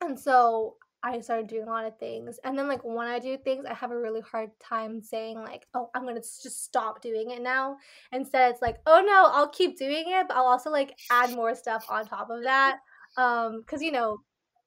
[0.02, 2.40] and so I started doing a lot of things.
[2.44, 5.68] And then like when I do things, I have a really hard time saying like,
[5.74, 7.78] "Oh, I'm going to just stop doing it now."
[8.12, 11.56] Instead, it's like, "Oh no, I'll keep doing it, but I'll also like add more
[11.56, 12.80] stuff on top of that."
[13.18, 14.20] Um cuz you know,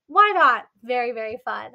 [0.06, 0.66] why not?
[0.82, 1.72] Very very fun.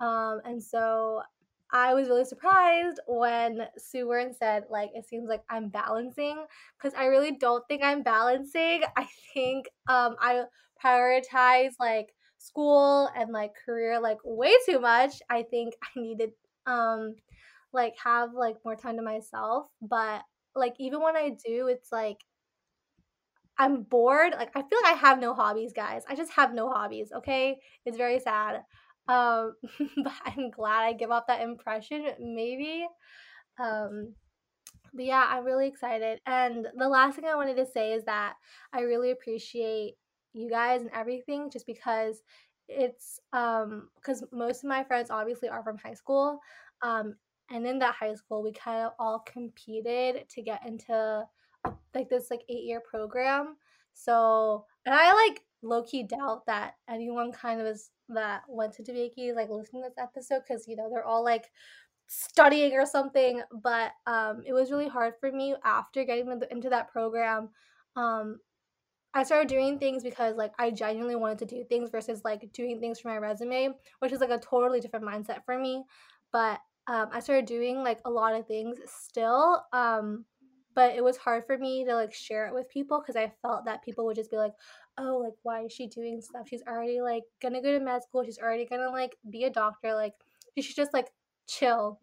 [0.00, 1.22] Um and so
[1.70, 6.46] I was really surprised when Sue Wern said, like, it seems like I'm balancing
[6.78, 8.82] because I really don't think I'm balancing.
[8.96, 10.44] I think um, I
[10.82, 15.20] prioritize like school and like career like way too much.
[15.30, 16.30] I think I needed
[16.66, 17.16] um
[17.72, 20.22] like have like more time to myself, but
[20.54, 22.18] like even when I do, it's like
[23.58, 24.32] I'm bored.
[24.32, 26.02] Like I feel like I have no hobbies, guys.
[26.08, 27.58] I just have no hobbies, okay?
[27.84, 28.62] It's very sad.
[29.08, 29.54] Um
[30.04, 32.86] but I'm glad I give off that impression maybe.
[33.58, 34.14] Um
[34.94, 36.20] but yeah, I'm really excited.
[36.26, 38.34] And the last thing I wanted to say is that
[38.72, 39.94] I really appreciate
[40.38, 42.22] you guys and everything just because
[42.68, 46.38] it's um because most of my friends obviously are from high school
[46.82, 47.14] um
[47.50, 51.24] and in that high school we kind of all competed to get into
[51.94, 53.56] like this like eight year program.
[53.94, 59.34] So and i like low-key doubt that anyone kind of is that went to DeBakey
[59.34, 61.50] like listening to this episode because you know they're all like
[62.06, 66.88] studying or something but um it was really hard for me after getting into that
[66.90, 67.50] program
[67.96, 68.38] um
[69.18, 72.78] I started doing things because like I genuinely wanted to do things versus like doing
[72.78, 75.84] things for my resume, which is like a totally different mindset for me.
[76.32, 79.62] But um, I started doing like a lot of things still.
[79.72, 80.24] Um,
[80.74, 83.64] but it was hard for me to like share it with people because I felt
[83.64, 84.52] that people would just be like,
[84.96, 86.46] "Oh, like why is she doing stuff?
[86.48, 88.22] She's already like gonna go to med school.
[88.24, 89.94] She's already gonna like be a doctor.
[89.94, 90.14] Like
[90.54, 91.08] she should just like
[91.48, 92.00] chill."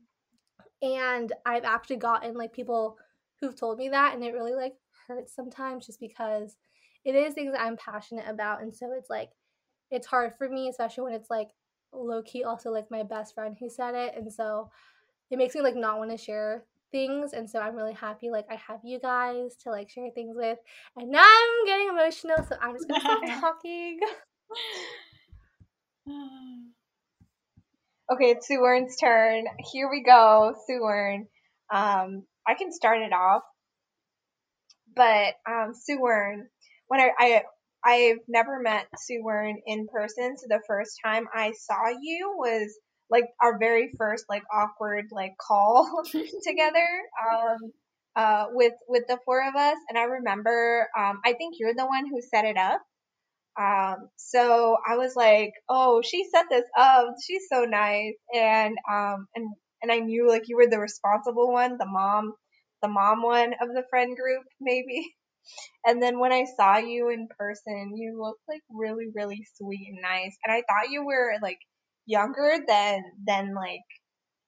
[0.82, 2.98] And I've actually gotten like people
[3.40, 4.74] who've told me that, and it really like
[5.08, 6.58] hurts sometimes just because
[7.06, 8.62] it is things I'm passionate about.
[8.62, 9.30] And so it's like,
[9.92, 11.50] it's hard for me, especially when it's like
[11.94, 14.16] low key, also like my best friend who said it.
[14.18, 14.70] And so
[15.30, 17.34] it makes me like not want to share things.
[17.34, 20.58] And so I'm really happy, like, I have you guys to like share things with.
[20.98, 22.38] And now I'm getting emotional.
[22.38, 24.00] So I'm just going to stop talking.
[28.12, 29.46] okay, it's Sue Wern's turn.
[29.72, 31.28] Here we go, Sue Wern.
[31.72, 33.44] Um, I can start it off.
[34.96, 36.44] But um, Sue Wern,
[36.88, 37.44] when I, I
[37.84, 42.78] I've never met Sue Wern in person, so the first time I saw you was
[43.10, 46.04] like our very first like awkward like call
[46.44, 46.88] together
[47.32, 47.58] um
[48.16, 51.86] uh with with the four of us and I remember um I think you're the
[51.86, 52.82] one who set it up.
[53.60, 57.08] Um so I was like oh she set this up.
[57.26, 58.16] She's so nice.
[58.36, 59.48] And um and
[59.84, 62.34] and I knew like you were the responsible one the mom
[62.82, 65.15] the mom one of the friend group maybe
[65.86, 70.02] and then when I saw you in person, you looked like really, really sweet and
[70.02, 70.36] nice.
[70.46, 71.60] And I thought you were like
[72.06, 73.82] younger than than like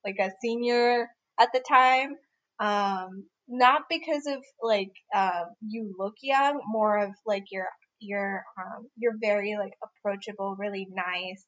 [0.04, 1.08] like a senior
[1.40, 2.16] at the time.
[2.60, 7.68] Um, not because of like uh, you look young, more of like you're
[8.00, 11.44] you're um, you're very like approachable, really nice,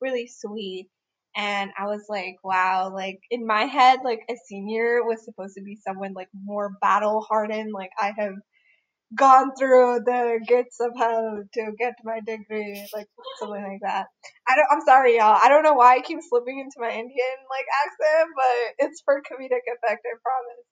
[0.00, 0.88] really sweet.
[1.36, 5.62] And I was like, wow, like in my head, like a senior was supposed to
[5.62, 7.72] be someone like more battle hardened.
[7.72, 8.34] Like I have
[9.16, 14.06] gone through the gates of hell to get my degree, like something like that.
[14.48, 14.66] I don't.
[14.70, 15.38] I'm sorry, y'all.
[15.42, 19.20] I don't know why I keep slipping into my Indian like accent, but it's for
[19.20, 20.06] comedic effect.
[20.06, 20.64] I promise.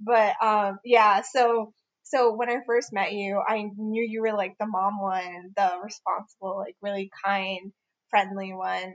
[0.00, 1.22] But um, yeah.
[1.22, 5.52] So so when I first met you, I knew you were like the mom one,
[5.56, 7.72] the responsible, like really kind,
[8.10, 8.94] friendly one.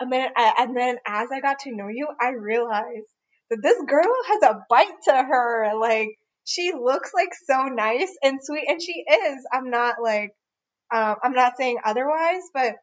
[0.00, 3.06] And then and then as I got to know you, I realized
[3.50, 6.10] that this girl has a bite to her, like
[6.50, 9.46] she looks like so nice and sweet, and she is.
[9.52, 10.32] I'm not like,
[10.94, 12.74] um, I'm not saying otherwise, but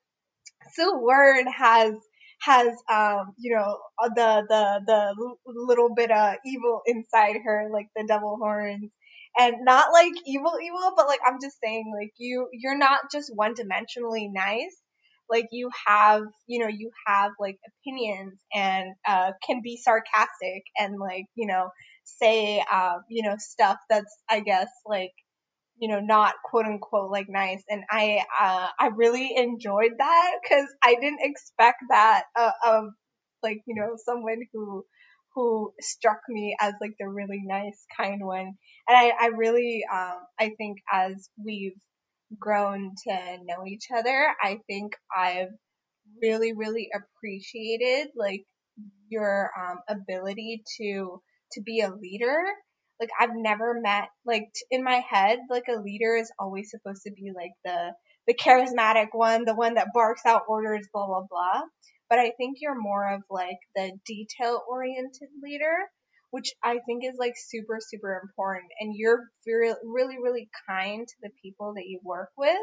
[0.74, 1.94] Sue Wern has
[2.42, 3.80] has um you know
[4.16, 8.92] the the the little bit of evil inside her like the devil horns
[9.40, 13.32] and not like evil evil, but like I'm just saying like you you're not just
[13.36, 14.76] one dimensionally nice.
[15.30, 21.00] Like you have, you know, you have like opinions and uh can be sarcastic and
[21.00, 21.70] like, you know,
[22.06, 25.12] say uh, you know, stuff that's I guess like
[25.80, 27.64] you know, not quote unquote like nice.
[27.70, 32.86] And I, uh, I really enjoyed that because I didn't expect that uh, of
[33.44, 34.86] like, you know, someone who,
[35.36, 38.54] who struck me as like the really nice, kind one.
[38.88, 41.76] And I, I really, um, I think as we've
[42.40, 45.50] grown to know each other, I think I've
[46.22, 48.46] really, really appreciated like
[49.10, 51.22] your, um, ability to,
[51.54, 52.44] to be a leader
[53.00, 57.12] like I've never met like in my head like a leader is always supposed to
[57.12, 57.94] be like the
[58.28, 61.62] the charismatic one, the one that barks out orders, blah blah blah.
[62.10, 65.76] But I think you're more of like the detail oriented leader,
[66.32, 68.72] which I think is like super super important.
[68.80, 72.58] And you're very really really kind to the people that you work with.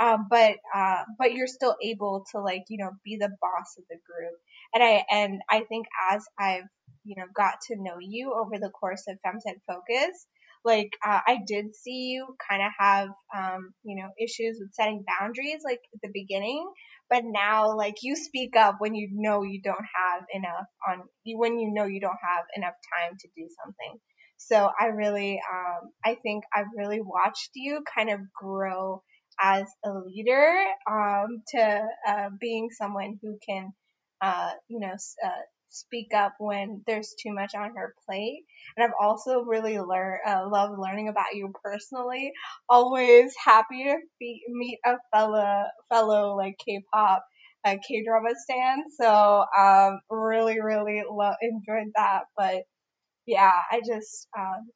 [0.00, 3.84] Um, but uh, but you're still able to like you know be the boss of
[3.90, 4.38] the group
[4.72, 6.68] and i and i think as i've
[7.08, 10.26] you know, got to know you over the course of Femtech Focus,
[10.68, 15.04] like uh, I did see you kind of have, um, you know, issues with setting
[15.08, 16.70] boundaries like at the beginning,
[17.10, 21.58] but now like you speak up when you know you don't have enough on when
[21.58, 23.98] you know you don't have enough time to do something.
[24.36, 29.02] So I really, um, I think I've really watched you kind of grow
[29.40, 33.72] as a leader um, to uh, being someone who can,
[34.20, 34.92] uh, you know,
[35.24, 38.44] uh, speak up when there's too much on her plate.
[38.76, 42.32] And I've also really learned, uh, loved learning about you personally.
[42.68, 47.24] Always happy to meet a fellow, fellow like K-pop,
[47.64, 48.84] uh, K-drama stan.
[49.00, 52.24] So, um, really, really lo- enjoyed that.
[52.36, 52.64] But
[53.26, 54.70] yeah, I just, um,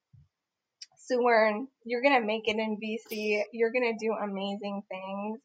[1.10, 3.44] Suwern, you're gonna make it in VC.
[3.52, 5.40] You're gonna do amazing things.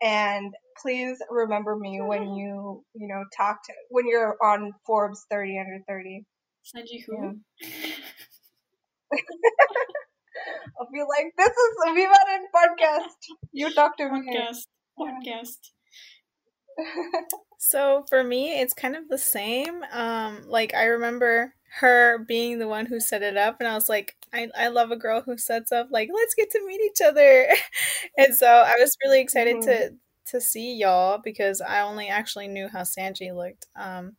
[0.00, 5.58] And please remember me when you, you know, talk to, when you're on Forbes 30
[5.58, 6.24] under 30.
[6.64, 7.40] Sanji who?
[7.60, 7.90] Yeah.
[10.78, 13.14] I'll be like, this is we Viva in podcast.
[13.52, 14.30] You talk to me.
[14.30, 14.66] Podcast.
[14.98, 15.58] Podcast.
[17.58, 19.82] so for me, it's kind of the same.
[19.92, 23.88] Um, like I remember her being the one who set it up, and I was
[23.88, 27.00] like, I, I love a girl who sets up like let's get to meet each
[27.04, 27.46] other
[28.18, 29.70] and so i was really excited mm-hmm.
[29.70, 29.94] to
[30.26, 34.16] to see y'all because i only actually knew how sanji looked um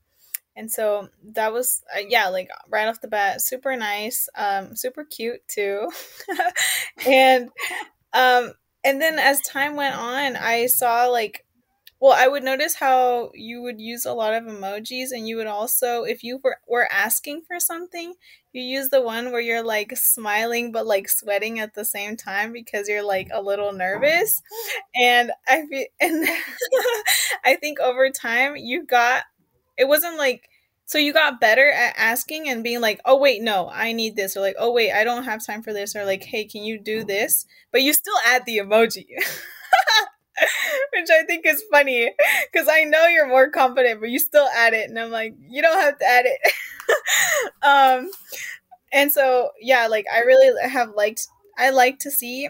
[0.55, 5.03] and so that was uh, yeah like right off the bat super nice um super
[5.03, 5.87] cute too
[7.07, 7.49] and
[8.13, 8.51] um
[8.83, 11.45] and then as time went on i saw like
[12.01, 15.47] well, I would notice how you would use a lot of emojis, and you would
[15.47, 18.13] also, if you were, were asking for something,
[18.53, 22.53] you use the one where you're like smiling but like sweating at the same time
[22.53, 24.41] because you're like a little nervous.
[24.95, 26.27] And I feel, and
[27.45, 29.23] I think over time you got,
[29.77, 30.49] it wasn't like,
[30.85, 34.35] so you got better at asking and being like, oh, wait, no, I need this.
[34.35, 35.95] Or like, oh, wait, I don't have time for this.
[35.95, 37.45] Or like, hey, can you do this?
[37.71, 39.05] But you still add the emoji.
[40.93, 42.11] which I think is funny
[42.51, 45.61] because I know you're more confident, but you still add it, and I'm like, you
[45.61, 46.39] don't have to add it.
[47.63, 48.09] um,
[48.91, 51.27] and so yeah, like I really have liked.
[51.57, 52.49] I like to see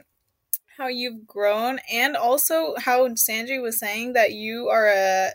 [0.77, 5.31] how you've grown, and also how Sanji was saying that you are a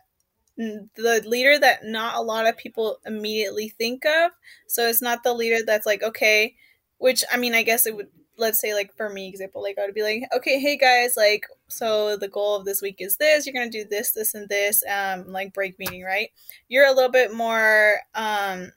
[0.56, 4.30] the leader that not a lot of people immediately think of.
[4.68, 6.54] So it's not the leader that's like, okay,
[6.98, 9.84] which I mean, I guess it would let's say like for me example like i
[9.84, 13.46] would be like okay hey guys like so the goal of this week is this
[13.46, 16.30] you're gonna do this this and this um like break meeting right?
[16.68, 18.72] You're a little bit more um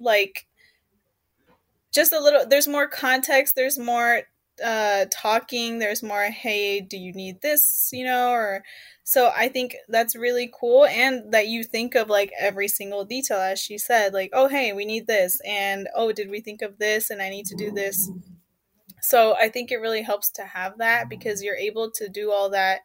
[0.00, 0.46] like
[1.92, 4.22] just a little there's more context there's more
[4.64, 8.62] uh talking there's more hey do you need this you know or
[9.04, 13.38] so i think that's really cool and that you think of like every single detail
[13.38, 16.78] as she said like oh hey we need this and oh did we think of
[16.78, 18.10] this and i need to do this
[19.08, 22.50] so I think it really helps to have that because you're able to do all
[22.50, 22.80] that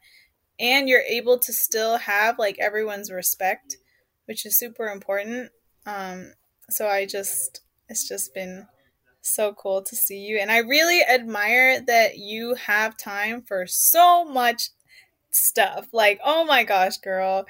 [0.58, 3.76] and you're able to still have like everyone's respect,
[4.24, 5.52] which is super important.
[5.86, 6.32] Um,
[6.70, 7.60] so I just,
[7.90, 8.68] it's just been
[9.20, 10.38] so cool to see you.
[10.38, 14.70] And I really admire that you have time for so much
[15.30, 15.90] stuff.
[15.92, 17.46] Like, oh my gosh, girl.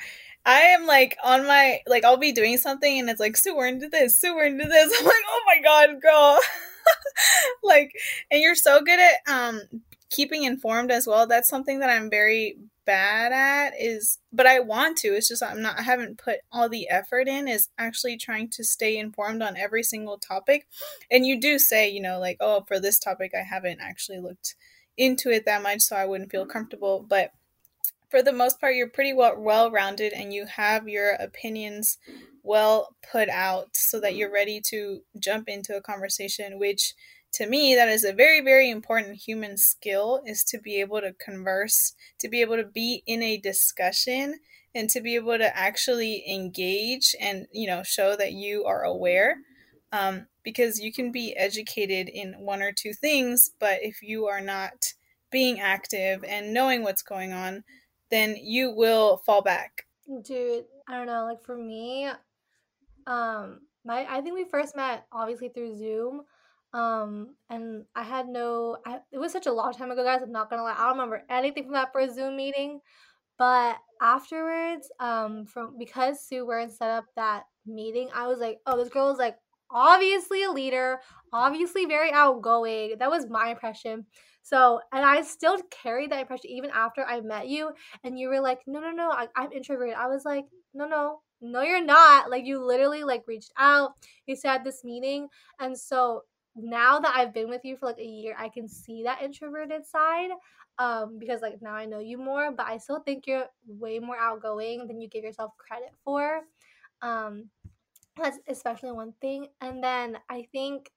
[0.48, 3.68] I am like on my like I'll be doing something and it's like Sue we're
[3.68, 4.98] into this, Sue we're into this.
[5.00, 6.40] I'm like, oh my god, girl.
[7.64, 7.92] like
[8.32, 9.62] and you're so good at um
[10.10, 11.26] keeping informed as well.
[11.28, 15.10] That's something that I'm very bad at is but I want to.
[15.10, 18.64] It's just I'm not I haven't put all the effort in is actually trying to
[18.64, 20.68] stay informed on every single topic.
[21.10, 24.56] And you do say, you know, like, oh, for this topic I haven't actually looked
[24.98, 27.32] into it that much so I wouldn't feel comfortable, but
[28.14, 31.98] for the most part you're pretty well well-rounded and you have your opinions
[32.44, 36.94] well put out so that you're ready to jump into a conversation which
[37.32, 41.12] to me that is a very very important human skill is to be able to
[41.14, 44.40] converse to be able to be in a discussion
[44.76, 49.38] and to be able to actually engage and you know show that you are aware.
[49.92, 54.42] Um, because you can be educated in one or two things but if you are
[54.42, 54.94] not
[55.32, 57.64] being active and knowing what's going on
[58.14, 59.86] then you will fall back
[60.24, 62.08] dude i don't know like for me
[63.08, 66.24] um my i think we first met obviously through zoom
[66.74, 70.22] um, and I had no, I, it was such a long time ago, guys.
[70.24, 72.80] I'm not gonna lie, I don't remember anything from that first Zoom meeting.
[73.38, 78.78] But afterwards, um, from because Sue Wern set up that meeting, I was like, oh,
[78.78, 79.38] this girl is like
[79.72, 81.00] obviously a leader,
[81.32, 82.96] obviously very outgoing.
[83.00, 84.06] That was my impression.
[84.44, 87.72] So, and I still carried that impression even after I met you,
[88.04, 89.96] and you were like, no, no, no, I, I'm introverted.
[89.96, 92.30] I was like, no, no, no, you're not.
[92.30, 93.94] Like, you literally like reached out.
[94.28, 95.28] You said this meeting,
[95.60, 96.24] and so
[96.56, 99.86] now that I've been with you for like a year, I can see that introverted
[99.86, 100.30] side
[100.80, 104.18] um because like now I know you more, but I still think you're way more
[104.18, 106.42] outgoing than you give yourself credit for.
[107.02, 107.50] Um
[108.18, 109.48] that's especially one thing.
[109.62, 110.92] And then I think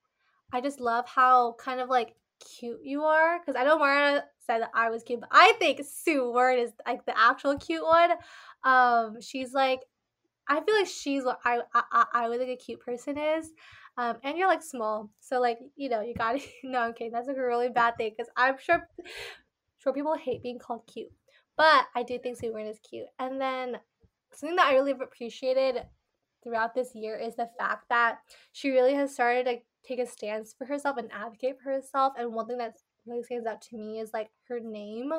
[0.52, 4.60] I just love how kind of like cute you are because I know Mara said
[4.60, 8.12] that I was cute, but I think Sue Wern is like the actual cute one.
[8.64, 9.80] Um, she's like,
[10.48, 13.50] I feel like she's what I I, I would think a cute person is.
[13.98, 16.88] Um, and you're like small, so like you know you got to no.
[16.90, 18.86] Okay, that's like a really bad thing because I'm sure
[19.78, 21.12] sure people hate being called cute,
[21.56, 23.06] but I do think Sue Wern is cute.
[23.18, 23.78] And then
[24.32, 25.82] something that I really appreciated
[26.42, 28.18] throughout this year is the fact that
[28.52, 29.56] she really has started to
[29.86, 32.14] take a stance for herself and advocate for herself.
[32.18, 32.76] And one thing that
[33.06, 35.12] really stands out to me is like her name.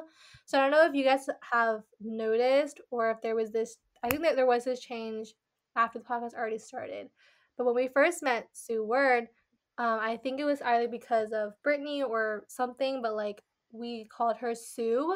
[0.45, 3.77] So I don't know if you guys have noticed or if there was this.
[4.03, 5.33] I think that there was this change
[5.75, 7.09] after the podcast already started.
[7.57, 9.27] But when we first met Sue Wern,
[9.79, 13.41] um, I think it was either because of Brittany or something, but like
[13.71, 15.15] we called her Sue.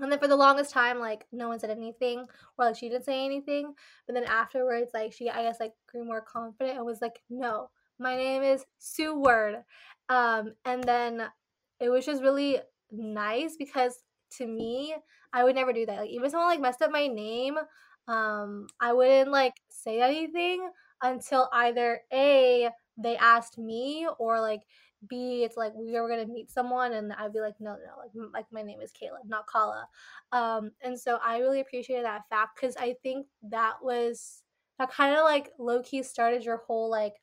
[0.00, 3.04] And then for the longest time, like no one said anything, or like she didn't
[3.04, 3.74] say anything.
[4.06, 7.70] But then afterwards, like she, I guess, like grew more confident and was like, "No,
[7.98, 9.62] my name is Sue Wern."
[10.08, 11.28] Um, and then
[11.80, 12.58] it was just really
[12.90, 13.98] nice because
[14.38, 14.94] to me,
[15.32, 16.00] I would never do that.
[16.00, 17.56] Like even someone like messed up my name,
[18.08, 20.70] um, I wouldn't like say anything
[21.02, 24.62] until either A, they asked me, or like
[25.08, 28.30] B, it's like we were gonna meet someone, and I'd be like, no, no, like
[28.32, 29.86] like my name is Kayla, not Kala.
[30.32, 34.42] Um, and so I really appreciated that fact because I think that was
[34.78, 37.14] that kind of like low key started your whole like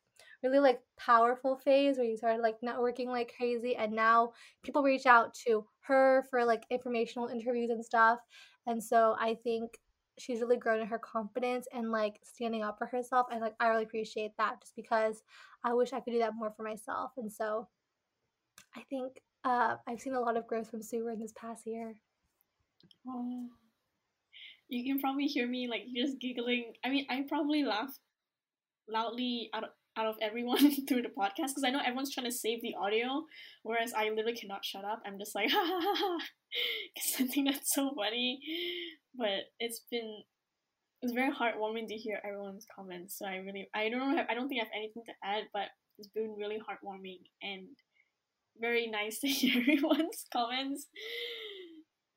[0.44, 4.34] really like powerful phase where you started like networking like crazy, and now
[4.64, 8.20] people reach out to her for like informational interviews and stuff.
[8.68, 9.72] And so I think
[10.18, 13.68] she's really grown in her confidence and like standing up for herself and like I
[13.68, 15.22] really appreciate that just because
[15.64, 17.68] I wish I could do that more for myself and so
[18.76, 21.96] I think uh, I've seen a lot of growth from Sue in this past year.
[23.08, 23.50] Oh,
[24.70, 26.74] you can probably hear me like just giggling.
[26.84, 27.96] I mean, I probably laugh
[28.90, 29.64] loudly out
[29.98, 33.26] out of everyone through the podcast because I know everyone's trying to save the audio,
[33.64, 35.02] whereas I literally cannot shut up.
[35.06, 36.18] I'm just like ha ha ha
[36.93, 38.39] because I think that's so funny
[39.18, 40.24] but it's been
[41.02, 43.18] it's very heartwarming to hear everyone's comments.
[43.18, 45.68] So I really I don't have I don't think I have anything to add, but
[45.98, 47.68] it's been really heartwarming and
[48.60, 50.88] very nice to hear everyone's comments.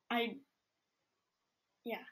[0.09, 0.35] I
[1.85, 2.03] yeah.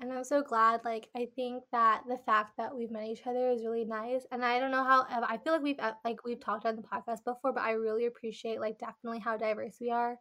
[0.00, 0.80] And I'm so glad.
[0.84, 4.26] Like, I think that the fact that we've met each other is really nice.
[4.32, 5.06] And I don't know how.
[5.08, 8.06] I feel like we've uh, like we've talked on the podcast before, but I really
[8.06, 10.16] appreciate like definitely how diverse we are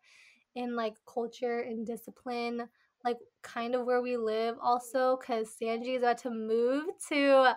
[0.55, 2.67] in like culture and discipline,
[3.05, 7.55] like kind of where we live also, because Sanji is about to move to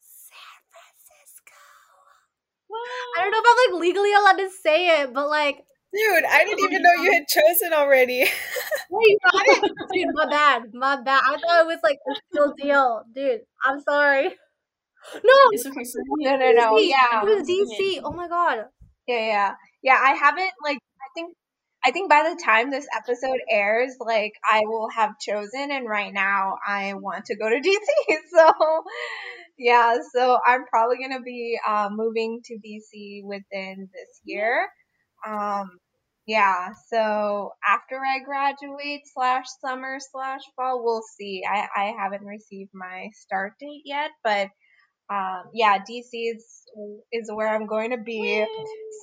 [0.00, 1.54] San Francisco.
[3.16, 6.44] I don't know if I'm like legally allowed to say it, but like Dude, I
[6.44, 8.20] didn't even know you had chosen already.
[8.90, 9.72] Wait, got it?
[9.92, 10.62] Dude, my bad.
[10.74, 11.22] My bad.
[11.24, 13.02] I thought it was like a still deal.
[13.14, 14.28] Dude, I'm sorry.
[15.14, 15.84] No, it's okay.
[16.18, 16.78] no, no, no.
[16.78, 17.22] Yeah.
[17.22, 18.00] It was DC.
[18.04, 18.66] Oh my god.
[19.06, 19.54] Yeah, yeah.
[19.82, 21.34] Yeah, I haven't like I think
[21.84, 26.12] I think by the time this episode airs, like I will have chosen, and right
[26.12, 28.16] now I want to go to DC.
[28.36, 28.52] So,
[29.58, 34.68] yeah, so I'm probably gonna be uh, moving to DC within this year.
[35.26, 35.70] Um,
[36.26, 41.42] yeah, so after I graduate slash summer slash fall, we'll see.
[41.48, 44.48] I, I haven't received my start date yet, but
[45.10, 46.64] um, yeah, DC is
[47.12, 48.44] is where I'm going to be.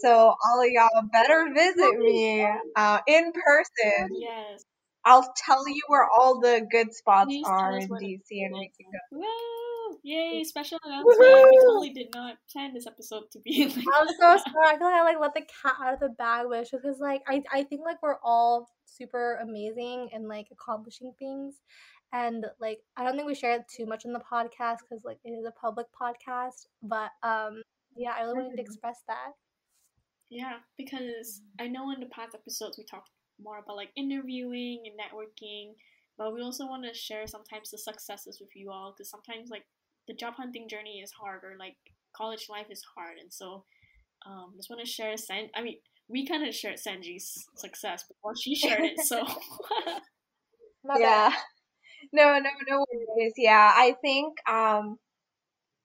[0.04, 4.10] So all of y'all better visit me uh, in person.
[4.20, 4.64] Yes.
[5.04, 8.88] I'll tell you where all the good spots Please are in DC, and we can
[8.92, 9.20] go.
[9.20, 9.75] Woo!
[10.04, 10.44] Yay!
[10.44, 11.20] Special announcement.
[11.20, 13.86] We totally did not plan this episode to be like.
[13.96, 14.68] I'm so sorry.
[14.68, 17.22] I feel like I like let the cat out of the bag with because like
[17.28, 21.56] I I think like we're all super amazing and like accomplishing things,
[22.14, 25.20] and like I don't think we share it too much in the podcast because like
[25.24, 26.68] it is a public podcast.
[26.84, 27.62] But um
[27.96, 28.66] yeah, I really wanted to Mhm.
[28.66, 29.32] express that.
[30.30, 33.10] Yeah, because I know in the past episodes we talked
[33.42, 35.74] more about like interviewing and networking,
[36.18, 39.66] but we also want to share sometimes the successes with you all because sometimes like
[40.08, 41.78] the job hunting journey is hard or like
[42.16, 43.66] college life is hard, and so
[44.26, 45.50] um, just want to share San.
[45.56, 45.78] I mean,
[46.08, 49.24] we kind of shared Sanji's success before she shared it, so
[50.98, 51.34] Yeah.
[52.14, 53.34] No, no, no worries.
[53.38, 54.98] Yeah, I think um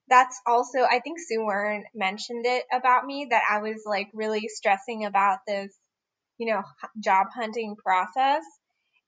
[0.07, 4.47] that's also I think Sue Wern mentioned it about me that I was like really
[4.47, 5.73] stressing about this,
[6.37, 6.61] you know,
[7.03, 8.43] job hunting process.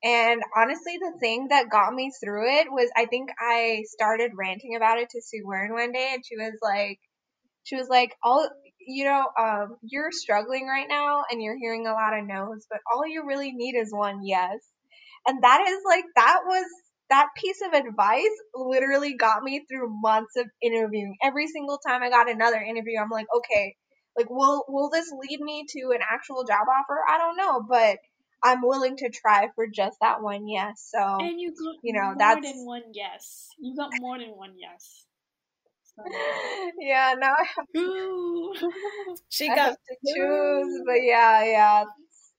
[0.04, 4.76] And honestly, the thing that got me through it was I think I started ranting
[4.76, 6.98] about it to Sue Wern one day, and she was like,
[7.64, 8.48] she was like, all
[8.86, 12.80] you know, um, you're struggling right now, and you're hearing a lot of no's, but
[12.92, 14.60] all you really need is one yes.
[15.26, 16.66] And that is like that was
[17.10, 21.16] that piece of advice literally got me through months of interviewing.
[21.22, 23.74] Every single time I got another interview, I'm like, okay,
[24.18, 26.98] like will will this lead me to an actual job offer?
[27.08, 27.98] I don't know, but
[28.44, 30.90] I'm willing to try for just that one yes.
[30.94, 33.48] So and you got You know, more that's- than one yes.
[33.58, 35.06] You got more than one yes.
[35.96, 36.02] So,
[36.80, 38.52] yeah, now I have, Ooh.
[39.28, 41.84] She I got have to choose, but yeah, yeah.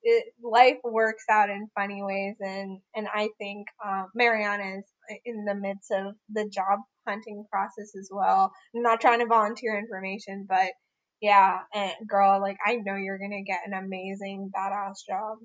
[0.08, 4.86] It, life works out in funny ways, and and I think um, Mariana is
[5.26, 8.52] in the midst of the job hunting process as well.
[8.76, 10.74] I'm not trying to volunteer information, but
[11.22, 15.38] yeah, and girl, like I know you're gonna get an amazing badass job.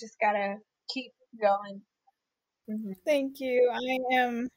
[0.00, 0.56] Just gotta
[0.92, 1.82] keep going.
[2.70, 2.94] Mhm.
[3.04, 3.70] Thank you.
[3.72, 4.48] I am.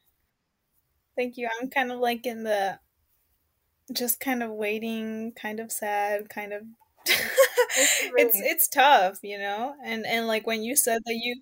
[1.16, 1.50] Thank you.
[1.60, 2.80] I'm kind of like in the
[3.92, 6.64] just kind of waiting, kind of sad, kind of.
[7.06, 9.76] It's really- it's it's tough, you know.
[9.84, 11.42] And and like when you said that you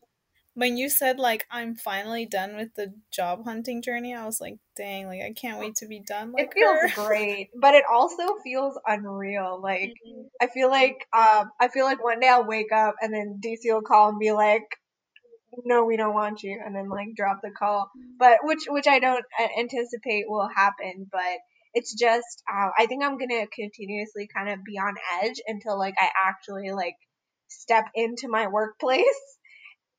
[0.53, 4.57] when you said like I'm finally done with the job hunting journey, I was like,
[4.75, 6.33] dang, like I can't wait to be done.
[6.33, 6.87] Like it feels her.
[7.07, 9.59] great, but it also feels unreal.
[9.61, 10.25] Like Mhm.
[10.41, 13.71] I feel like um I feel like one day I'll wake up and then DC
[13.73, 14.63] will call and be like,
[15.63, 17.89] "No, we don't want you," and then like drop the call.
[18.19, 21.07] But which which I don't uh, anticipate will happen.
[21.11, 21.39] But
[21.73, 25.95] it's just uh, I think I'm gonna continuously kind of be on edge until like
[25.97, 26.95] I actually like
[27.47, 29.05] step into my workplace.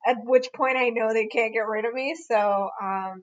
[0.06, 2.16] At which point I know they can't get rid of me.
[2.28, 3.22] So um,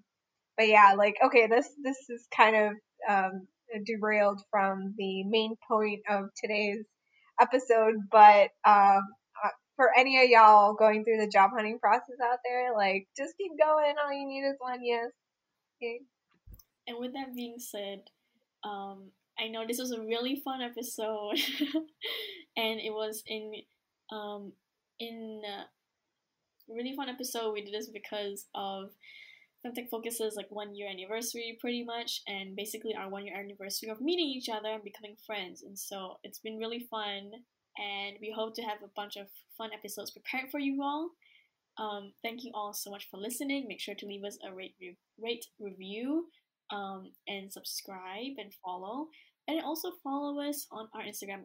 [0.57, 2.73] but yeah, like okay, this this is kind of
[3.09, 3.47] um
[3.85, 6.85] derailed from the main point of today's
[7.39, 9.01] episode, but um
[9.43, 13.35] uh, for any of y'all going through the job hunting process out there, like just
[13.37, 13.95] keep going.
[14.03, 15.11] All you need is one yes.
[15.81, 15.99] Okay.
[16.87, 18.01] And with that being said,
[18.63, 21.35] um, I know this was a really fun episode,
[22.57, 23.53] and it was in
[24.11, 24.51] um,
[24.99, 25.63] in uh,
[26.73, 27.53] really fun episode.
[27.53, 28.91] We did this because of
[29.65, 33.99] Femtech Focus's like one year anniversary, pretty much, and basically our one year anniversary of
[34.01, 35.63] meeting each other and becoming friends.
[35.63, 37.31] And so it's been really fun,
[37.77, 41.11] and we hope to have a bunch of fun episodes prepared for you all.
[41.77, 43.65] Um, thank you all so much for listening.
[43.67, 46.25] Make sure to leave us a rate, re- rate review
[46.71, 49.07] um, and subscribe and follow.
[49.47, 51.43] And also follow us on our Instagram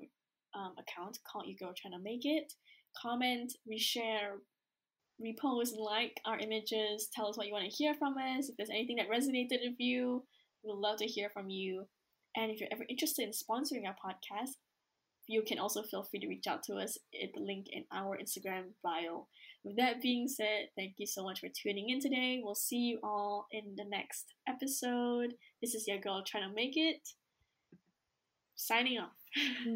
[0.55, 2.53] um, account called You Girl Trying to Make It.
[3.01, 4.39] Comment, reshare,
[5.21, 7.09] repost, and like our images.
[7.15, 8.49] Tell us what you want to hear from us.
[8.49, 10.25] If there's anything that resonated with you,
[10.63, 11.87] we'd love to hear from you.
[12.37, 14.57] And if you're ever interested in sponsoring our podcast,
[15.27, 18.19] you can also feel free to reach out to us at the link in our
[18.19, 19.27] Instagram bio.
[19.65, 22.41] With that being said, thank you so much for tuning in today.
[22.43, 25.35] We'll see you all in the next episode.
[25.63, 27.01] This is your girl trying to make it.
[28.57, 29.13] Signing off.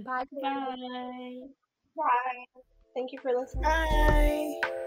[0.04, 0.24] Bye.
[0.42, 1.48] Bye.
[1.96, 2.62] Bye.
[2.94, 3.62] Thank you for listening.
[3.62, 4.77] Bye.